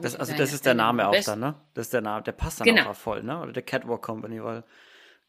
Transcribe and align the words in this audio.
Das, 0.00 0.16
also 0.16 0.34
das 0.36 0.52
ist 0.52 0.66
der 0.66 0.74
Name 0.74 1.08
auch 1.08 1.20
dann, 1.24 1.40
ne? 1.40 1.54
Das 1.74 1.86
ist 1.86 1.92
der 1.92 2.00
Name, 2.00 2.22
der 2.22 2.32
passt 2.32 2.60
dann 2.60 2.66
genau. 2.66 2.90
auch 2.90 2.96
voll, 2.96 3.22
ne? 3.22 3.40
Oder 3.40 3.52
der 3.52 3.62
Catwalk 3.62 4.02
Company, 4.02 4.42
weil 4.42 4.64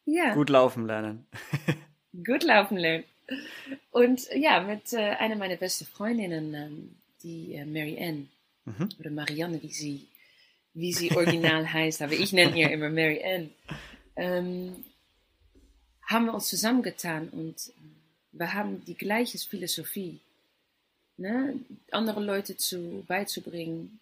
ja. 0.04 0.34
gut 0.34 0.50
laufen 0.50 0.86
lernen. 0.86 1.26
gut 2.24 2.42
laufen 2.42 2.76
lernen. 2.76 3.04
Und 3.90 4.28
ja, 4.34 4.60
mit 4.60 4.92
äh, 4.92 5.10
einer 5.10 5.36
meiner 5.36 5.56
besten 5.56 5.86
Freundinnen, 5.86 6.54
ähm, 6.54 6.96
die 7.22 7.54
äh, 7.54 7.64
Mary 7.64 7.98
Ann, 8.00 8.28
mhm. 8.64 8.88
oder 8.98 9.10
Marianne, 9.10 9.62
wie 9.62 9.72
sie, 9.72 10.08
wie 10.74 10.92
sie 10.92 11.12
original 11.12 11.72
heißt, 11.72 12.02
aber 12.02 12.12
ich 12.12 12.32
nenne 12.32 12.56
ihr 12.56 12.70
immer 12.70 12.90
Mary 12.90 13.22
Ann, 13.24 13.50
ähm, 14.16 14.84
haben 16.06 16.26
wir 16.26 16.34
uns 16.34 16.48
zusammengetan 16.48 17.28
und 17.28 17.72
wir 18.32 18.52
haben 18.54 18.84
die 18.84 18.96
gleiche 18.96 19.38
Philosophie. 19.38 20.20
Ne? 21.16 21.54
Andere 21.90 22.22
Leute 22.22 22.56
zu, 22.56 23.04
beizubringen, 23.06 24.00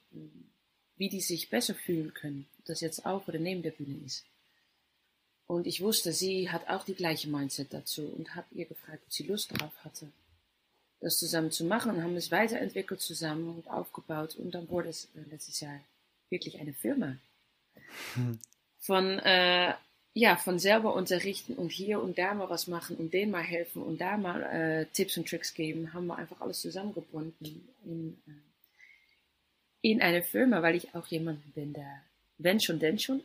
wie 1.00 1.08
die 1.08 1.22
sich 1.22 1.48
besser 1.48 1.74
fühlen 1.74 2.12
können. 2.12 2.46
Das 2.66 2.82
jetzt 2.82 3.06
auch 3.06 3.26
oder 3.26 3.38
neben 3.38 3.62
der 3.62 3.70
Bühne 3.70 3.98
ist. 4.04 4.26
Und 5.46 5.66
ich 5.66 5.80
wusste, 5.80 6.12
sie 6.12 6.50
hat 6.50 6.68
auch 6.68 6.84
die 6.84 6.94
gleiche 6.94 7.26
Mindset 7.26 7.72
dazu 7.72 8.02
und 8.02 8.36
habe 8.36 8.46
ihr 8.52 8.66
gefragt, 8.66 9.02
ob 9.06 9.12
sie 9.12 9.22
Lust 9.22 9.50
darauf 9.50 9.72
hatte, 9.82 10.12
das 11.00 11.18
zusammen 11.18 11.50
zu 11.50 11.64
machen 11.64 11.92
und 11.92 12.02
haben 12.02 12.16
es 12.16 12.30
weiterentwickelt 12.30 13.00
zusammen 13.00 13.48
und 13.48 13.70
aufgebaut 13.70 14.36
und 14.36 14.54
dann 14.54 14.68
wurde 14.68 14.90
es 14.90 15.06
äh, 15.16 15.30
letztes 15.30 15.60
Jahr 15.60 15.80
wirklich 16.28 16.60
eine 16.60 16.74
Firma. 16.74 17.16
Hm. 18.14 18.38
Von, 18.78 19.18
äh, 19.20 19.72
ja, 20.12 20.36
von 20.36 20.58
selber 20.58 20.94
unterrichten 20.94 21.54
und 21.54 21.72
hier 21.72 22.02
und 22.02 22.18
da 22.18 22.34
mal 22.34 22.50
was 22.50 22.66
machen 22.66 22.96
und 22.96 23.14
denen 23.14 23.32
mal 23.32 23.42
helfen 23.42 23.82
und 23.82 24.02
da 24.02 24.18
mal 24.18 24.42
äh, 24.42 24.86
Tipps 24.92 25.16
und 25.16 25.26
Tricks 25.26 25.54
geben, 25.54 25.94
haben 25.94 26.08
wir 26.08 26.16
einfach 26.16 26.42
alles 26.42 26.60
zusammengebunden 26.60 27.68
in, 27.86 28.22
äh, 28.26 28.32
in 29.82 30.02
eine 30.02 30.22
Firma, 30.22 30.62
weil 30.62 30.76
ich 30.76 30.94
auch 30.94 31.06
jemand 31.06 31.54
bin, 31.54 31.72
der, 31.72 32.02
wenn 32.38 32.60
schon, 32.60 32.78
denn 32.78 32.98
schon. 32.98 33.22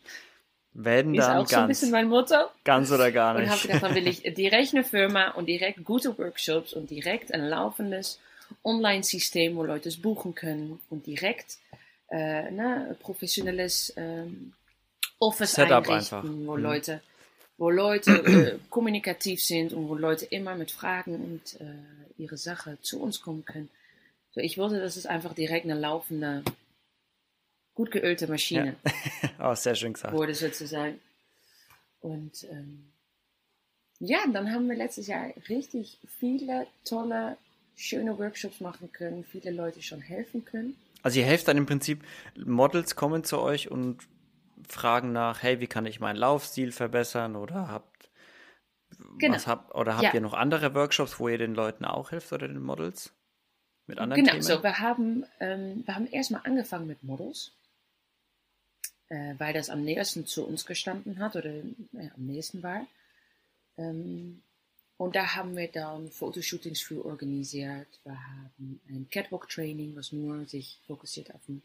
Wenn 0.73 1.16
ist 1.16 1.25
dann 1.25 1.38
auch 1.38 1.42
ganz. 1.42 1.52
so 1.52 1.58
ein 1.58 1.67
bisschen 1.67 1.92
mein 1.92 2.09
Motto. 2.09 2.36
Ganz 2.66 2.92
oder 2.92 3.11
gar 3.11 3.34
nicht. 3.34 3.44
Und 3.44 3.50
habe 3.50 3.61
gedacht, 3.61 3.84
dann 3.84 3.95
will 3.95 4.08
ich 4.08 4.22
direkt 4.23 4.73
eine 4.73 4.83
Firma 4.83 5.30
und 5.31 5.48
direkt 5.48 5.86
gute 5.86 6.17
Workshops 6.17 6.73
und 6.73 6.89
direkt 6.89 7.33
ein 7.33 7.45
laufendes 7.48 8.20
Online-System, 8.64 9.56
wo 9.56 9.64
Leute 9.64 9.89
es 9.89 10.02
buchen 10.02 10.36
können 10.36 10.80
und 10.89 11.08
direkt 11.08 11.58
äh, 12.09 12.52
ne, 12.52 12.95
professionelles 13.00 13.94
ähm, 13.95 14.53
Office 15.20 15.53
Setup 15.53 15.88
einrichten, 15.88 16.17
einfach. 16.17 16.23
wo 16.23 16.58
mhm. 16.58 16.64
Leute, 16.64 17.02
wo 17.58 17.70
Leute 17.70 18.11
äh, 18.11 18.59
kommunikativ 18.70 19.42
sind 19.42 19.73
und 19.73 19.88
wo 19.88 19.95
Leute 19.95 20.26
immer 20.26 20.56
mit 20.56 20.72
Fragen 20.72 21.16
und 21.16 21.61
äh, 21.61 22.22
ihre 22.22 22.38
Sache 22.38 22.78
zu 22.81 23.02
uns 23.02 23.22
kommen 23.22 23.45
können. 23.45 23.70
So, 24.36 24.41
ich 24.41 24.58
wollte, 24.58 24.81
dass 24.81 24.97
es 24.97 25.05
einfach 25.05 25.33
direkt 25.33 25.64
eine 25.64 25.80
laufende 25.80 26.44
gut 27.73 27.89
geölte 27.91 28.28
Maschine. 28.28 28.75
Ja. 29.39 29.52
oh, 29.52 29.55
sehr 29.55 29.75
schön 29.75 29.94
gesagt. 29.94 30.14
Wurde 30.14 30.36
sozusagen. 30.36 31.00
Und 32.02 32.45
ähm, 32.52 32.92
ja, 34.00 34.19
dann 34.31 34.52
haben 34.52 34.67
wir 34.67 34.75
letztes 34.75 35.08
Jahr 35.08 35.30
richtig 35.47 36.00
viele 36.19 36.67
tolle, 36.83 37.38
schöne 37.77 38.19
Workshops 38.19 38.59
machen 38.59 38.92
können, 38.92 39.23
viele 39.23 39.52
Leute 39.52 39.81
schon 39.81 40.02
helfen 40.02 40.44
können. 40.44 40.75
Also 41.02 41.20
ihr 41.20 41.25
helft 41.25 41.47
dann 41.47 41.58
im 41.58 41.66
Prinzip, 41.66 42.03
Models 42.38 42.95
kommen 42.95 43.23
zu 43.23 43.39
euch 43.39 43.72
und 43.72 43.99
fragen 44.67 45.14
nach, 45.14 45.44
hey, 45.44 45.61
wie 45.61 45.67
kann 45.67 45.86
ich 45.86 45.99
meinen 46.02 46.17
Laufstil 46.17 46.73
verbessern 46.73 47.36
oder 47.38 47.70
habt 47.70 48.09
genau. 49.17 49.36
was 49.36 49.47
habt 49.47 49.73
oder 49.75 49.94
habt 49.94 50.03
ja. 50.03 50.14
ihr 50.14 50.22
noch 50.22 50.33
andere 50.33 50.73
Workshops, 50.73 51.20
wo 51.20 51.30
ihr 51.30 51.38
den 51.38 51.55
Leuten 51.55 51.86
auch 51.86 52.09
hilft 52.09 52.33
oder 52.33 52.47
den 52.47 52.61
Models 52.61 53.14
mit 53.88 54.00
anderen 54.00 54.23
genau, 54.23 54.33
Themen? 54.33 54.45
Genau, 54.45 54.58
so 54.58 54.64
wir 54.64 54.80
haben 54.80 55.25
ähm, 55.39 55.83
wir 55.86 55.95
haben 55.95 56.08
erstmal 56.08 56.41
angefangen 56.44 56.88
mit 56.88 57.03
Models 57.03 57.52
äh, 59.09 59.33
weil 59.38 59.53
das 59.53 59.69
am 59.69 59.83
nächsten 59.83 60.25
zu 60.25 60.45
uns 60.45 60.66
gestanden 60.66 61.19
hat 61.19 61.36
oder 61.36 61.50
äh, 61.53 62.09
am 62.16 62.25
nächsten 62.25 62.64
war. 62.64 62.86
Ähm, 63.77 64.42
und 64.98 65.15
da 65.15 65.36
haben 65.36 65.55
wir 65.58 65.67
dann 65.67 66.10
Fotoshootings 66.10 66.82
für 66.82 67.05
organisiert. 67.05 67.87
Wir 68.04 68.14
haben 68.14 68.80
ein 68.89 69.08
Catwalk-Training, 69.11 69.95
was 69.95 70.14
nur 70.14 70.45
sich 70.45 70.80
fokussiert 70.87 71.33
auf 71.36 71.42
ein, 71.49 71.61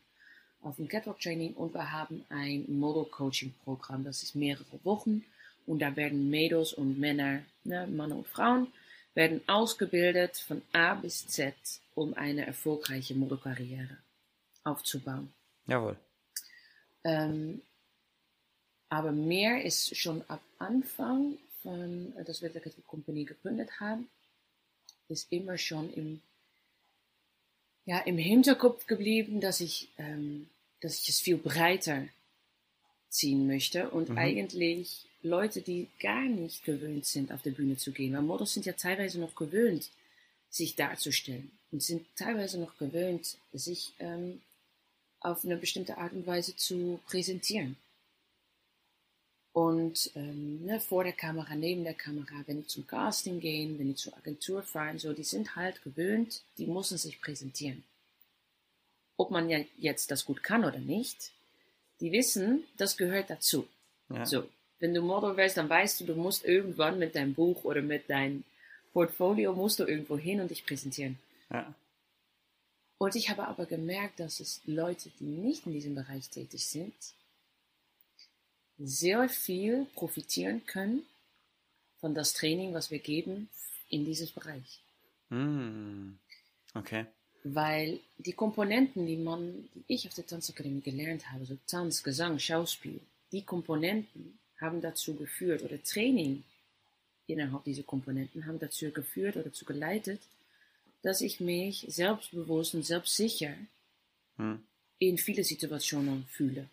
auf 0.63 0.79
ein 0.79 0.89
Catwalk-Training. 0.89 1.55
Und 1.55 1.73
wir 1.73 1.93
haben 1.93 2.25
ein 2.29 2.65
Model-Coaching-Programm, 2.69 4.05
das 4.05 4.25
ist 4.25 4.35
mehrere 4.35 4.85
Wochen. 4.85 5.25
Und 5.67 5.81
da 5.81 5.95
werden 5.95 6.29
Mädels 6.29 6.73
und 6.73 6.99
Männer, 6.99 7.43
ne, 7.63 7.87
Männer 7.87 8.17
und 8.17 8.27
Frauen, 8.27 8.67
werden 9.15 9.41
ausgebildet 9.49 10.39
von 10.39 10.63
A 10.73 10.95
bis 10.95 11.27
Z, 11.27 11.55
um 11.95 12.15
eine 12.15 12.47
erfolgreiche 12.47 13.15
Modelkarriere 13.15 13.97
aufzubauen. 14.65 15.33
Jawohl. 15.67 15.97
Ähm, 17.05 17.63
aber 18.89 19.13
mehr 19.13 19.65
ist 19.65 19.97
schon 19.97 20.23
ab 20.29 20.43
Anfang 20.59 21.39
von, 21.63 22.15
äh, 22.17 22.25
dass 22.25 22.43
wir 22.43 22.51
die 22.51 22.83
Company 22.87 23.25
gegründet 23.25 23.81
haben, 23.81 24.09
ist 25.09 25.31
immer 25.33 25.59
schon 25.59 25.93
im, 25.95 26.21
ja, 27.85 27.99
im 28.01 28.19
Hinterkopf 28.19 28.87
geblieben, 28.87 29.41
dass 29.41 29.61
ich, 29.61 29.89
ähm, 29.99 30.49
dass 30.81 31.01
ich 31.01 31.09
es 31.09 31.21
viel 31.21 31.37
breiter 31.37 32.07
ziehen 33.11 33.47
möchte 33.47 33.91
und 33.91 34.09
mhm. 34.09 34.19
eigentlich 34.19 35.05
Leute, 35.23 35.61
die 35.61 35.89
gar 36.01 36.25
nicht 36.25 36.65
gewöhnt 36.65 37.05
sind, 37.05 37.33
auf 37.33 37.43
der 37.43 37.51
Bühne 37.51 37.77
zu 37.77 37.93
gehen, 37.93 38.15
weil 38.15 38.23
Models 38.23 38.55
sind 38.55 38.65
ja 38.65 38.73
teilweise 38.73 39.21
noch 39.21 39.35
gewöhnt, 39.35 39.91
sich 40.49 40.77
darzustellen 40.77 41.51
und 41.71 41.83
sind 41.83 42.07
teilweise 42.17 42.59
noch 42.59 42.79
gewöhnt, 42.79 43.37
sich 43.53 43.93
ähm, 43.99 44.41
auf 45.21 45.45
eine 45.45 45.57
bestimmte 45.57 45.99
Art 45.99 46.13
und 46.13 46.27
Weise 46.27 46.57
zu 46.57 46.99
präsentieren. 47.07 47.77
Und 49.53 50.13
ähm, 50.15 50.65
ne, 50.65 50.81
vor 50.81 51.03
der 51.05 51.13
Kamera, 51.13 51.55
neben 51.57 51.83
der 51.83 51.95
Kamera, 51.95 52.45
wenn 52.47 52.63
die 52.63 52.67
zum 52.67 52.87
Casting 52.87 53.41
gehen, 53.41 53.79
wenn 53.79 53.89
die 53.89 53.95
zur 53.97 54.17
Agentur 54.17 54.63
fahren, 54.63 54.99
so, 54.99 55.13
die 55.13 55.25
sind 55.25 55.57
halt 55.57 55.83
gewöhnt, 55.83 56.43
die 56.57 56.67
müssen 56.67 56.97
sich 56.97 57.21
präsentieren. 57.21 57.83
Ob 59.17 59.31
man 59.31 59.51
ja 59.51 59.59
jetzt 59.77 60.11
das 60.11 60.25
gut 60.25 60.43
kann 60.43 60.65
oder 60.65 60.79
nicht, 60.79 61.33
die 62.01 62.13
wissen, 62.13 62.65
das 62.77 62.97
gehört 62.97 63.31
dazu. 63.31 63.69
Ja. 64.09 64.25
So, 64.27 64.49
wenn 64.79 64.95
du 64.95 65.03
Model 65.03 65.37
wärst, 65.37 65.57
dann 65.57 65.69
weißt 65.69 66.01
du, 66.01 66.07
du 66.07 66.15
musst 66.15 66.45
irgendwann 66.45 66.99
mit 66.99 67.15
deinem 67.15 67.35
Buch 67.35 67.65
oder 67.65 67.83
mit 67.83 68.09
deinem 68.09 68.45
Portfolio 68.93 69.53
musst 69.53 69.79
du 69.79 69.85
irgendwo 69.85 70.19
hin 70.19 70.41
und 70.41 70.51
dich 70.51 70.65
präsentieren. 70.65 71.19
Ja. 71.51 71.75
Und 72.99 73.15
ich 73.15 73.31
habe 73.31 73.47
aber 73.47 73.67
gemerkt, 73.67 74.21
dass 74.21 74.41
es 74.41 74.61
Leute, 74.67 75.11
die 75.21 75.25
nicht 75.25 75.67
in 75.67 75.73
diesem 75.73 75.95
Bereich 75.95 76.29
tätig 76.29 76.67
sind, 76.67 76.95
sehr 78.79 79.29
viel 79.29 79.87
profitieren 79.95 80.67
können 80.67 81.03
von 82.01 82.15
das 82.15 82.33
Training, 82.33 82.75
was 82.75 82.91
wir 82.91 82.99
geben 82.99 83.49
in 83.89 84.05
dieses 84.05 84.31
Bereich. 84.33 84.83
Mm. 85.29 86.13
Okay. 86.75 87.07
Weil 87.43 88.01
die 88.19 88.35
Komponenten, 88.35 89.07
die 89.07 89.17
man, 89.17 89.69
die 89.89 89.95
ich 89.95 90.07
auf 90.07 90.15
der 90.15 90.27
Tanzakademie 90.27 90.83
gelernt 90.83 91.31
habe, 91.31 91.47
so 91.47 91.57
Tanz, 91.67 92.03
Gesang, 92.03 92.39
Schauspiel, 92.39 93.01
die 93.33 93.43
Komponenten 93.43 94.39
haben 94.61 94.81
dazu 94.83 95.15
geführt 95.15 95.63
oder 95.63 95.83
Training 95.83 96.43
innerhalb 97.27 97.65
dieser 97.65 97.83
Komponenten 97.83 98.47
haben 98.47 98.59
dazu 98.59 98.91
geführt 98.91 99.37
oder 99.37 99.47
dazu 99.47 99.65
geleitet, 99.65 100.21
dass 101.03 101.21
ich 101.21 101.41
mich 101.41 101.87
selbstbewusst 101.89 102.75
und 102.75 102.85
selbstsicher 102.85 103.55
hm. 104.37 104.63
in 104.99 105.17
viele 105.17 105.45
Situationen 105.45 106.27
fühle. 106.31 106.69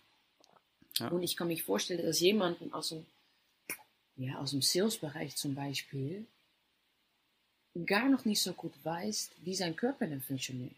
Ja. 0.97 1.09
Und 1.09 1.23
ich 1.23 1.37
kann 1.37 1.47
mich 1.47 1.63
vorstellen, 1.63 2.05
dass 2.05 2.19
jemanden 2.19 2.73
aus 2.73 2.89
dem, 2.89 3.05
ja, 4.17 4.39
aus 4.39 4.51
dem 4.51 4.61
Sales-Bereich 4.61 5.35
zum 5.35 5.55
Beispiel 5.55 6.25
gar 7.85 8.09
noch 8.09 8.25
nicht 8.25 8.41
so 8.41 8.53
gut 8.53 8.73
weiß, 8.83 9.31
wie 9.43 9.55
sein 9.55 9.75
Körper 9.75 10.07
denn 10.07 10.21
funktioniert. 10.21 10.73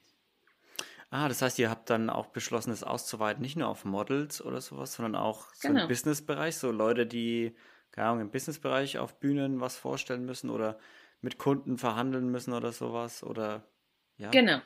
Ah, 1.12 1.28
das 1.28 1.42
heißt, 1.42 1.58
ihr 1.58 1.70
habt 1.70 1.90
dann 1.90 2.10
auch 2.10 2.28
beschlossen, 2.28 2.72
es 2.72 2.84
auszuweiten, 2.84 3.42
nicht 3.42 3.56
nur 3.56 3.68
auf 3.68 3.84
Models 3.84 4.44
oder 4.44 4.62
sowas, 4.62 4.94
sondern 4.94 5.16
auch 5.16 5.54
so 5.56 5.70
genau. 5.70 5.82
im 5.84 5.88
Businessbereich, 5.88 6.56
so 6.56 6.72
Leute, 6.72 7.08
die, 7.08 7.56
keine 7.92 8.10
Ahnung, 8.10 8.22
im 8.22 8.32
Businessbereich 8.32 9.00
auf 9.00 9.20
Bühnen 9.20 9.60
was 9.60 9.76
vorstellen 9.76 10.26
müssen 10.26 10.52
oder 10.52 10.78
mit 11.22 11.40
Kunden 11.40 11.78
verhandeln 11.80 12.30
müssen 12.30 12.54
oder 12.54 12.72
sowas 12.72 13.24
oder 13.24 13.64
ja. 14.18 14.30
Genau. 14.30 14.60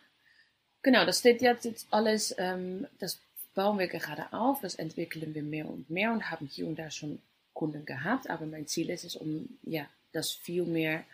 Genau, 0.81 1.05
das 1.05 1.19
steht 1.19 1.41
jetzt 1.41 1.87
alles, 1.91 2.35
ähm, 2.37 2.87
das 2.99 3.21
bauen 3.55 3.79
wir 3.79 3.87
gerade 3.87 4.33
auf, 4.33 4.59
das 4.61 4.75
entwickeln 4.75 5.33
wir 5.33 5.43
mehr 5.43 5.65
und 5.69 5.89
mehr 5.89 6.11
und 6.11 6.29
haben 6.29 6.45
hier 6.45 6.67
und 6.67 6.77
da 6.77 6.91
schon 6.91 7.21
Kunden 7.53 7.85
gehabt, 7.85 8.29
aber 8.29 8.45
mein 8.45 8.67
Ziel 8.67 8.89
ist 8.89 9.05
es, 9.05 9.15
um 9.15 9.47
ja, 9.63 9.85
das 10.11 10.31
viel 10.31 10.65
mehr 10.65 11.05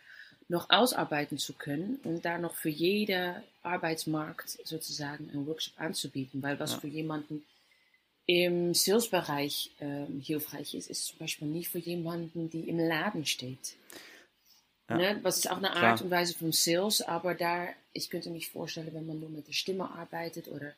noch 0.49 0.69
ausarbeiten 0.71 1.37
zu 1.37 1.53
können 1.53 1.99
und 2.03 2.25
da 2.25 2.37
noch 2.39 2.55
für 2.55 2.69
jeder 2.69 3.43
Arbeitsmarkt 3.61 4.57
sozusagen 4.63 5.29
einen 5.29 5.47
Workshop 5.47 5.79
anzubieten, 5.79 6.41
weil 6.41 6.59
was 6.59 6.73
ja. 6.73 6.79
für 6.79 6.87
jemanden 6.87 7.45
im 8.25 8.73
Sales-Bereich 8.73 9.71
ähm, 9.79 10.21
hilfreich 10.21 10.73
ist, 10.73 10.89
ist 10.89 11.05
zum 11.05 11.19
Beispiel 11.19 11.47
nicht 11.47 11.69
für 11.69 11.79
jemanden, 11.79 12.49
die 12.49 12.67
im 12.67 12.79
Laden 12.79 13.25
steht. 13.25 13.75
Ja. 14.89 14.97
Ne? 14.97 15.19
Was 15.21 15.37
ist 15.37 15.51
auch 15.51 15.57
eine 15.57 15.71
Art 15.71 15.97
Klar. 15.97 16.01
und 16.01 16.11
Weise 16.11 16.33
von 16.33 16.51
Sales, 16.51 17.01
aber 17.03 17.35
da, 17.35 17.67
ich 17.93 18.09
könnte 18.09 18.31
mich 18.31 18.49
vorstellen, 18.49 18.89
wenn 18.93 19.05
man 19.05 19.19
nur 19.19 19.29
mit 19.29 19.47
der 19.47 19.53
Stimme 19.53 19.89
arbeitet 19.89 20.47
oder 20.47 20.73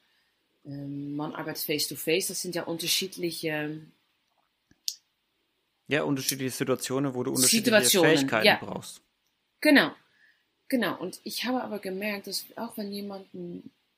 ähm, 0.65 1.15
man 1.15 1.33
arbeitet 1.33 1.63
face-to-face. 1.63 2.25
-face. 2.25 2.27
Das 2.27 2.41
sind 2.41 2.55
ja 2.55 2.63
unterschiedliche... 2.63 3.81
Ja, 5.87 6.03
unterschiedliche 6.03 6.51
Situationen, 6.51 7.13
wo 7.13 7.23
du 7.23 7.31
unterschiedliche 7.31 7.99
Fähigkeiten 7.99 8.47
ja. 8.47 8.57
brauchst. 8.61 9.01
Genau, 9.61 9.91
genau. 10.67 10.99
Und 10.99 11.21
ich 11.23 11.45
habe 11.45 11.61
aber 11.63 11.79
gemerkt, 11.79 12.27
dass 12.27 12.45
auch 12.55 12.77
wenn 12.77 12.91
jemand 12.91 13.27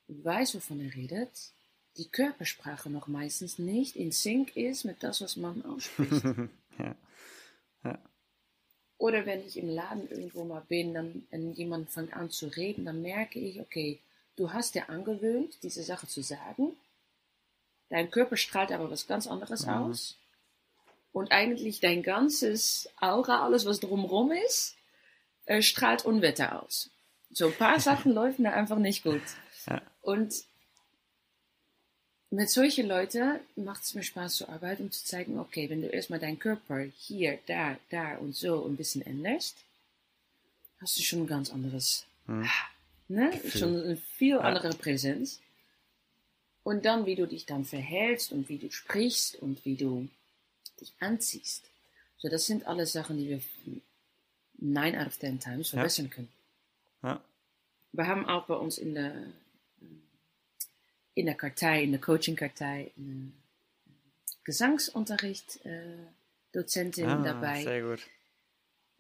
weiß, 0.07 0.56
wovon 0.56 0.81
er 0.81 0.94
redet, 0.94 1.51
die 1.98 2.10
Körpersprache 2.10 2.89
noch 2.89 3.07
meistens 3.07 3.60
nicht 3.60 3.95
in 3.95 4.12
Sync 4.12 4.56
ist 4.56 4.83
mit 4.83 5.04
das, 5.04 5.21
was 5.21 5.38
man 5.38 5.63
ausspricht. 5.65 6.24
ja. 6.80 6.95
Ja. 7.83 8.00
Oder 8.98 9.25
wenn 9.25 9.45
ich 9.45 9.57
im 9.57 9.69
Laden 9.69 10.10
irgendwo 10.10 10.44
mal 10.45 10.63
bin, 10.68 10.94
dann 10.94 11.27
und 11.31 11.54
jemand 11.54 11.89
fängt 11.89 12.16
an 12.16 12.30
zu 12.30 12.48
reden, 12.48 12.86
dann 12.86 13.01
merke 13.01 13.39
ich, 13.39 13.59
okay, 13.59 14.00
du 14.36 14.54
hast 14.54 14.75
dir 14.75 14.89
angewöhnt, 14.89 15.62
diese 15.62 15.83
Sache 15.83 16.07
zu 16.07 16.21
sagen. 16.21 16.75
Dein 17.89 18.09
Körper 18.09 18.38
strahlt 18.38 18.71
aber 18.71 18.89
was 18.89 19.06
ganz 19.06 19.27
anderes 19.27 19.66
mhm. 19.66 19.74
aus. 19.74 20.18
Und 21.12 21.31
eigentlich 21.31 21.80
dein 21.80 22.01
ganzes 22.01 22.89
Aura, 23.00 23.44
alles 23.44 23.66
was 23.66 23.80
drumherum 23.80 24.31
ist, 24.31 24.75
äh, 25.45 25.62
strahlt 25.62 26.06
Unwetter 26.06 26.63
aus. 26.63 26.90
So 27.31 27.48
ein 27.48 27.56
paar 27.56 27.80
Sachen 27.80 28.13
laufen 28.13 28.44
da 28.44 28.51
einfach 28.51 28.78
nicht 28.78 29.04
gut. 29.04 29.22
Ja. 29.68 29.81
Und 30.01 30.44
mit 32.30 32.50
solchen 32.50 32.88
Leuten 32.88 33.40
macht 33.56 33.84
es 33.84 33.94
mir 33.94 34.04
Spaß 34.04 34.36
zu 34.36 34.50
arbeiten, 34.50 34.84
um 34.84 34.92
zu 34.92 35.04
zeigen, 35.04 35.40
okay, 35.40 35.69
wenn 35.69 35.81
du 35.81 35.88
erstmal 35.88 36.19
deinen 36.19 36.40
Körper 36.40 36.80
hier, 36.80 37.40
da, 37.45 37.78
da 37.90 38.18
und 38.18 38.36
so 38.36 38.66
ein 38.66 38.75
bisschen 38.75 39.06
änderst, 39.06 39.56
hast 40.81 40.98
du 40.98 41.04
schon 41.04 41.22
ein 41.22 41.28
ganz 41.28 41.51
anderes, 41.51 42.06
hm. 42.25 42.50
ne? 43.07 43.31
schon 43.50 43.84
eine 43.84 43.98
viel 43.98 44.40
andere 44.40 44.69
Präsenz. 44.69 45.40
Und 46.63 46.86
dann, 46.86 47.06
wie 47.06 47.16
du 47.16 47.28
dich 47.28 47.45
dann 47.45 47.66
verhältst 47.66 48.31
und 48.31 48.50
wie 48.50 48.57
du 48.57 48.72
sprichst 48.72 49.36
und 49.36 49.63
wie 49.66 49.75
du 49.75 50.07
dich 50.80 50.94
anziehst. 51.00 51.66
So, 52.18 52.30
das 52.30 52.45
sind 52.45 52.66
alles 52.66 52.94
Sachen, 52.94 53.18
die 53.18 53.30
wir 53.30 53.42
nine 54.57 55.00
out 55.00 55.07
of 55.07 55.17
ten 55.17 55.39
times 55.39 55.69
verbessern 55.69 56.05
ja. 56.05 56.11
können. 56.11 56.29
Ja. 57.03 57.21
Wir 57.91 58.07
haben 58.07 58.25
auch 58.25 58.45
bei 58.45 58.55
uns 58.55 58.77
in 58.77 58.94
der 58.94 59.13
in 61.15 61.27
der 61.27 61.35
Kartei, 61.35 61.83
in 61.83 61.91
der 61.91 62.01
Coaching-Kartei, 62.01 62.91
einen 62.97 63.33
Gesangsunterricht 64.44 65.63
äh, 65.65 65.97
Dozentin 66.53 67.05
ah, 67.05 67.23
dabei. 67.23 67.63
Sehr 67.63 67.81
gut. 67.83 68.00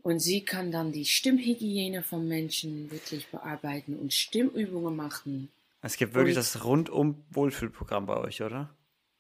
Und 0.03 0.19
sie 0.19 0.43
kann 0.43 0.71
dann 0.71 0.91
die 0.91 1.05
Stimmhygiene 1.05 2.03
von 2.03 2.27
Menschen 2.27 2.91
wirklich 2.91 3.27
bearbeiten 3.27 3.97
und 3.97 4.13
Stimmübungen 4.13 4.95
machen. 4.95 5.49
Es 5.81 5.97
gibt 5.97 6.13
wirklich 6.13 6.35
und, 6.35 6.39
das 6.39 6.63
rundum 6.63 7.23
Wohlfühlprogramm 7.31 8.05
bei 8.05 8.17
euch, 8.17 8.41
oder? 8.41 8.69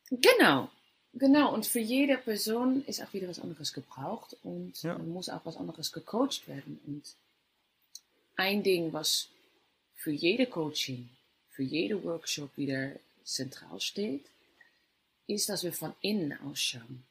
Genau, 0.09 0.69
genau. 1.13 1.53
Und 1.53 1.65
für 1.65 1.79
jede 1.79 2.17
Person 2.17 2.83
ist 2.85 3.01
auch 3.01 3.13
wieder 3.13 3.27
was 3.27 3.39
anderes 3.39 3.73
gebraucht 3.73 4.35
und 4.43 4.81
ja. 4.83 4.97
muss 4.97 5.29
auch 5.29 5.45
was 5.45 5.57
anderes 5.57 5.91
gecoacht 5.91 6.47
werden. 6.47 6.79
Und 6.85 7.03
ein 8.35 8.63
Ding, 8.63 8.93
was 8.93 9.29
für 9.95 10.11
jede 10.11 10.47
Coaching 10.47 11.09
für 11.53 11.63
jede 11.63 12.03
Workshop 12.03 12.49
wieder 12.57 12.91
zentral 13.23 13.79
steht, 13.79 14.25
ist, 15.27 15.49
dass 15.49 15.63
wir 15.63 15.71
von 15.71 15.93
innen 16.01 16.37
ausschauen. 16.41 17.03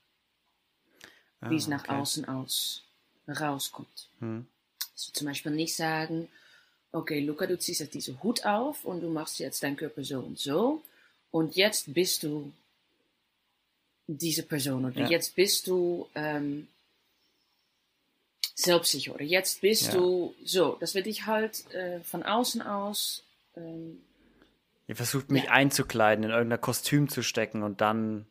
Ah, 1.40 1.50
wie 1.50 1.56
es 1.56 1.68
nach 1.68 1.84
okay. 1.84 1.94
außen 1.94 2.24
aus 2.26 2.82
rauskommt. 3.28 4.08
Hm. 4.18 4.46
Also 4.92 5.12
zum 5.12 5.26
Beispiel 5.26 5.52
nicht 5.52 5.74
sagen, 5.74 6.28
okay, 6.90 7.20
Luca, 7.20 7.46
du 7.46 7.58
ziehst 7.58 7.80
jetzt 7.80 7.94
diese 7.94 8.22
Hut 8.22 8.44
auf 8.44 8.84
und 8.84 9.00
du 9.00 9.08
machst 9.08 9.38
jetzt 9.38 9.62
deinen 9.62 9.76
Körper 9.76 10.04
so 10.04 10.18
und 10.18 10.38
so 10.38 10.82
und 11.30 11.56
jetzt 11.56 11.94
bist 11.94 12.24
du 12.24 12.52
diese 14.18 14.42
Person 14.42 14.84
oder 14.84 15.00
ja. 15.00 15.08
jetzt 15.08 15.34
bist 15.34 15.66
du 15.66 16.08
ähm, 16.14 16.68
selbstsicher 18.54 19.14
oder 19.14 19.24
jetzt 19.24 19.60
bist 19.60 19.88
ja. 19.88 19.92
du 19.92 20.34
so, 20.44 20.76
dass 20.80 20.94
wir 20.94 21.02
dich 21.02 21.26
halt 21.26 21.72
äh, 21.74 22.00
von 22.00 22.22
außen 22.22 22.62
aus 22.62 23.22
ähm, 23.56 24.00
Ihr 24.92 24.96
versucht 24.96 25.30
mich 25.30 25.44
ja. 25.44 25.50
einzukleiden, 25.52 26.24
in 26.24 26.30
irgendein 26.30 26.60
Kostüm 26.60 27.08
zu 27.08 27.22
stecken 27.22 27.62
und 27.62 27.80
dann. 27.80 28.26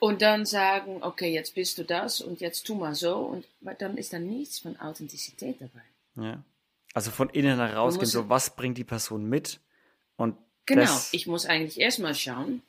Und 0.00 0.20
dann 0.20 0.44
sagen, 0.44 1.02
okay, 1.02 1.32
jetzt 1.32 1.54
bist 1.54 1.78
du 1.78 1.84
das 1.84 2.20
und 2.20 2.40
jetzt 2.40 2.66
tu 2.66 2.74
mal 2.74 2.94
so. 2.94 3.16
Und 3.16 3.46
dann 3.78 3.96
ist 3.96 4.12
da 4.12 4.18
nichts 4.18 4.58
von 4.58 4.78
Authentizität 4.80 5.56
dabei. 5.60 6.26
Ja. 6.26 6.42
Also 6.92 7.10
von 7.10 7.30
innen 7.30 7.56
herausgehen, 7.56 8.06
so 8.06 8.28
was 8.28 8.54
bringt 8.54 8.76
die 8.76 8.84
Person 8.84 9.28
mit? 9.28 9.60
Und 10.16 10.36
genau, 10.66 10.82
das... 10.82 11.14
ich 11.14 11.26
muss 11.26 11.46
eigentlich 11.46 11.80
erstmal 11.80 12.14
schauen, 12.14 12.62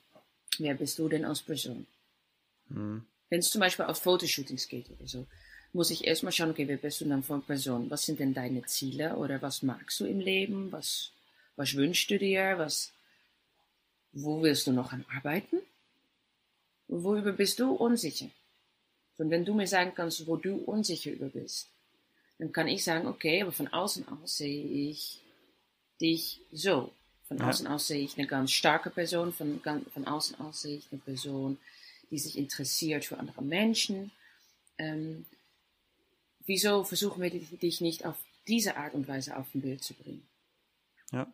wer 0.59 0.75
bist 0.75 0.99
du 0.99 1.09
denn 1.09 1.25
als 1.25 1.41
Person? 1.41 1.87
Hm. 2.73 3.05
Wenn 3.29 3.39
es 3.39 3.49
zum 3.49 3.61
Beispiel 3.61 3.85
auf 3.85 3.99
Fotoshootings 3.99 4.67
geht 4.67 4.89
oder 4.89 5.07
so, 5.07 5.25
muss 5.71 5.89
ich 5.89 6.05
erstmal 6.05 6.31
schauen, 6.31 6.51
okay, 6.51 6.67
wer 6.67 6.77
bist 6.77 7.01
du 7.01 7.05
dann 7.05 7.23
von 7.23 7.41
Person? 7.41 7.89
Was 7.89 8.05
sind 8.05 8.19
denn 8.19 8.33
deine 8.33 8.63
Ziele 8.65 9.15
oder 9.15 9.41
was 9.41 9.63
magst 9.63 9.99
du 9.99 10.05
im 10.05 10.19
Leben? 10.19 10.71
Was 10.71 11.13
was 11.55 11.75
wünschst 11.75 12.09
du 12.09 12.17
dir? 12.17 12.55
Was, 12.57 12.91
wo 14.11 14.41
willst 14.41 14.67
du 14.67 14.71
noch 14.71 14.91
an 14.91 15.05
arbeiten? 15.15 15.57
Worüber 16.87 17.31
bist 17.31 17.59
du 17.59 17.71
unsicher? 17.71 18.29
Und 19.17 19.29
wenn 19.29 19.45
du 19.45 19.53
mir 19.53 19.67
sagen 19.67 19.93
kannst, 19.95 20.25
wo 20.27 20.35
du 20.35 20.55
unsicher 20.55 21.11
über 21.11 21.27
bist, 21.27 21.69
dann 22.39 22.51
kann 22.51 22.67
ich 22.67 22.83
sagen, 22.83 23.07
okay, 23.07 23.41
aber 23.41 23.51
von 23.51 23.67
außen 23.67 24.07
aus 24.07 24.37
sehe 24.37 24.65
ich 24.65 25.21
dich 26.01 26.41
so. 26.51 26.91
Von 27.27 27.37
ja. 27.37 27.47
außen 27.47 27.67
aus 27.67 27.87
sehe 27.87 28.03
ich 28.03 28.17
eine 28.17 28.27
ganz 28.27 28.51
starke 28.51 28.89
Person, 28.89 29.31
von, 29.31 29.61
von 29.93 30.07
außen 30.07 30.39
aus 30.39 30.63
sehe 30.63 30.77
ich 30.77 30.87
eine 30.91 30.99
Person, 31.01 31.57
die 32.13 32.19
sich 32.19 32.37
interessiert 32.37 33.05
für 33.05 33.17
andere 33.17 33.41
Menschen. 33.41 34.11
Ähm, 34.77 35.25
wieso 36.45 36.83
versuchen 36.83 37.23
wir 37.23 37.31
dich 37.31 37.81
nicht 37.81 38.05
auf 38.05 38.15
diese 38.47 38.77
Art 38.77 38.93
und 38.93 39.07
Weise 39.07 39.35
auf 39.35 39.47
ein 39.55 39.61
Bild 39.61 39.83
zu 39.83 39.95
bringen? 39.95 40.27
Ja. 41.11 41.27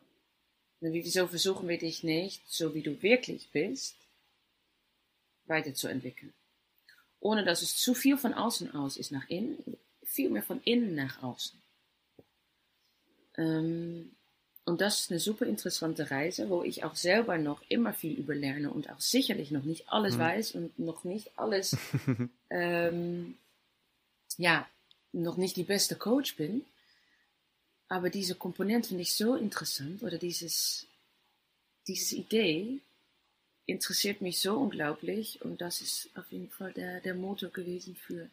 Wieso 0.80 1.28
versuchen 1.28 1.68
wir 1.68 1.78
dich 1.78 2.04
nicht, 2.04 2.42
so 2.48 2.74
wie 2.74 2.82
du 2.82 3.04
wirklich 3.04 3.50
bist, 3.52 3.98
weiterzuentwickeln? 5.48 6.34
Ohne 7.20 7.44
dass 7.44 7.62
es 7.62 7.76
zu 7.76 7.94
viel 7.94 8.18
von 8.18 8.34
außen 8.34 8.74
aus 8.74 8.96
ist 8.96 9.12
nach 9.12 9.28
innen, 9.28 9.58
viel 10.06 10.30
mehr 10.30 10.44
von 10.44 10.62
innen 10.64 10.96
nach 10.96 11.22
außen. 11.22 11.62
Ähm, 13.36 14.16
und 14.70 14.82
das 14.82 15.02
ist 15.02 15.12
eine 15.12 15.20
super 15.20 15.48
interessante 15.48 16.12
Reise, 16.12 16.50
wo 16.50 16.64
ich 16.64 16.84
auch 16.84 16.96
selber 16.96 17.40
noch 17.40 17.62
immer 17.70 17.92
viel 17.92 18.18
über 18.18 18.36
lerne 18.36 18.70
und 18.70 18.90
auch 18.90 19.00
sicherlich 19.00 19.50
noch 19.50 19.64
nicht 19.64 19.90
alles 19.90 20.16
mhm. 20.16 20.20
weiß 20.20 20.52
und 20.52 20.78
noch 20.78 21.04
nicht 21.04 21.32
alles, 21.38 21.76
ähm, 22.52 23.36
ja, 24.38 24.68
noch 25.12 25.38
nicht 25.38 25.58
die 25.58 25.64
beste 25.64 25.96
Coach 25.96 26.36
bin. 26.36 26.64
Aber 27.88 28.12
diese 28.12 28.36
Komponente 28.36 28.90
finde 28.90 29.02
ich 29.02 29.16
so 29.16 29.36
interessant, 29.36 30.04
oder 30.04 30.20
dieses, 30.20 30.86
diese 31.88 32.18
Idee 32.18 32.80
interessiert 33.66 34.22
mich 34.22 34.40
so 34.40 34.56
unglaublich 34.56 35.42
und 35.42 35.62
das 35.62 35.82
ist 35.82 36.10
auf 36.16 36.32
jeden 36.32 36.52
Fall 36.52 36.74
der, 36.74 37.02
der 37.02 37.16
Motor 37.16 37.50
gewesen 37.50 37.96
für, 37.96 38.30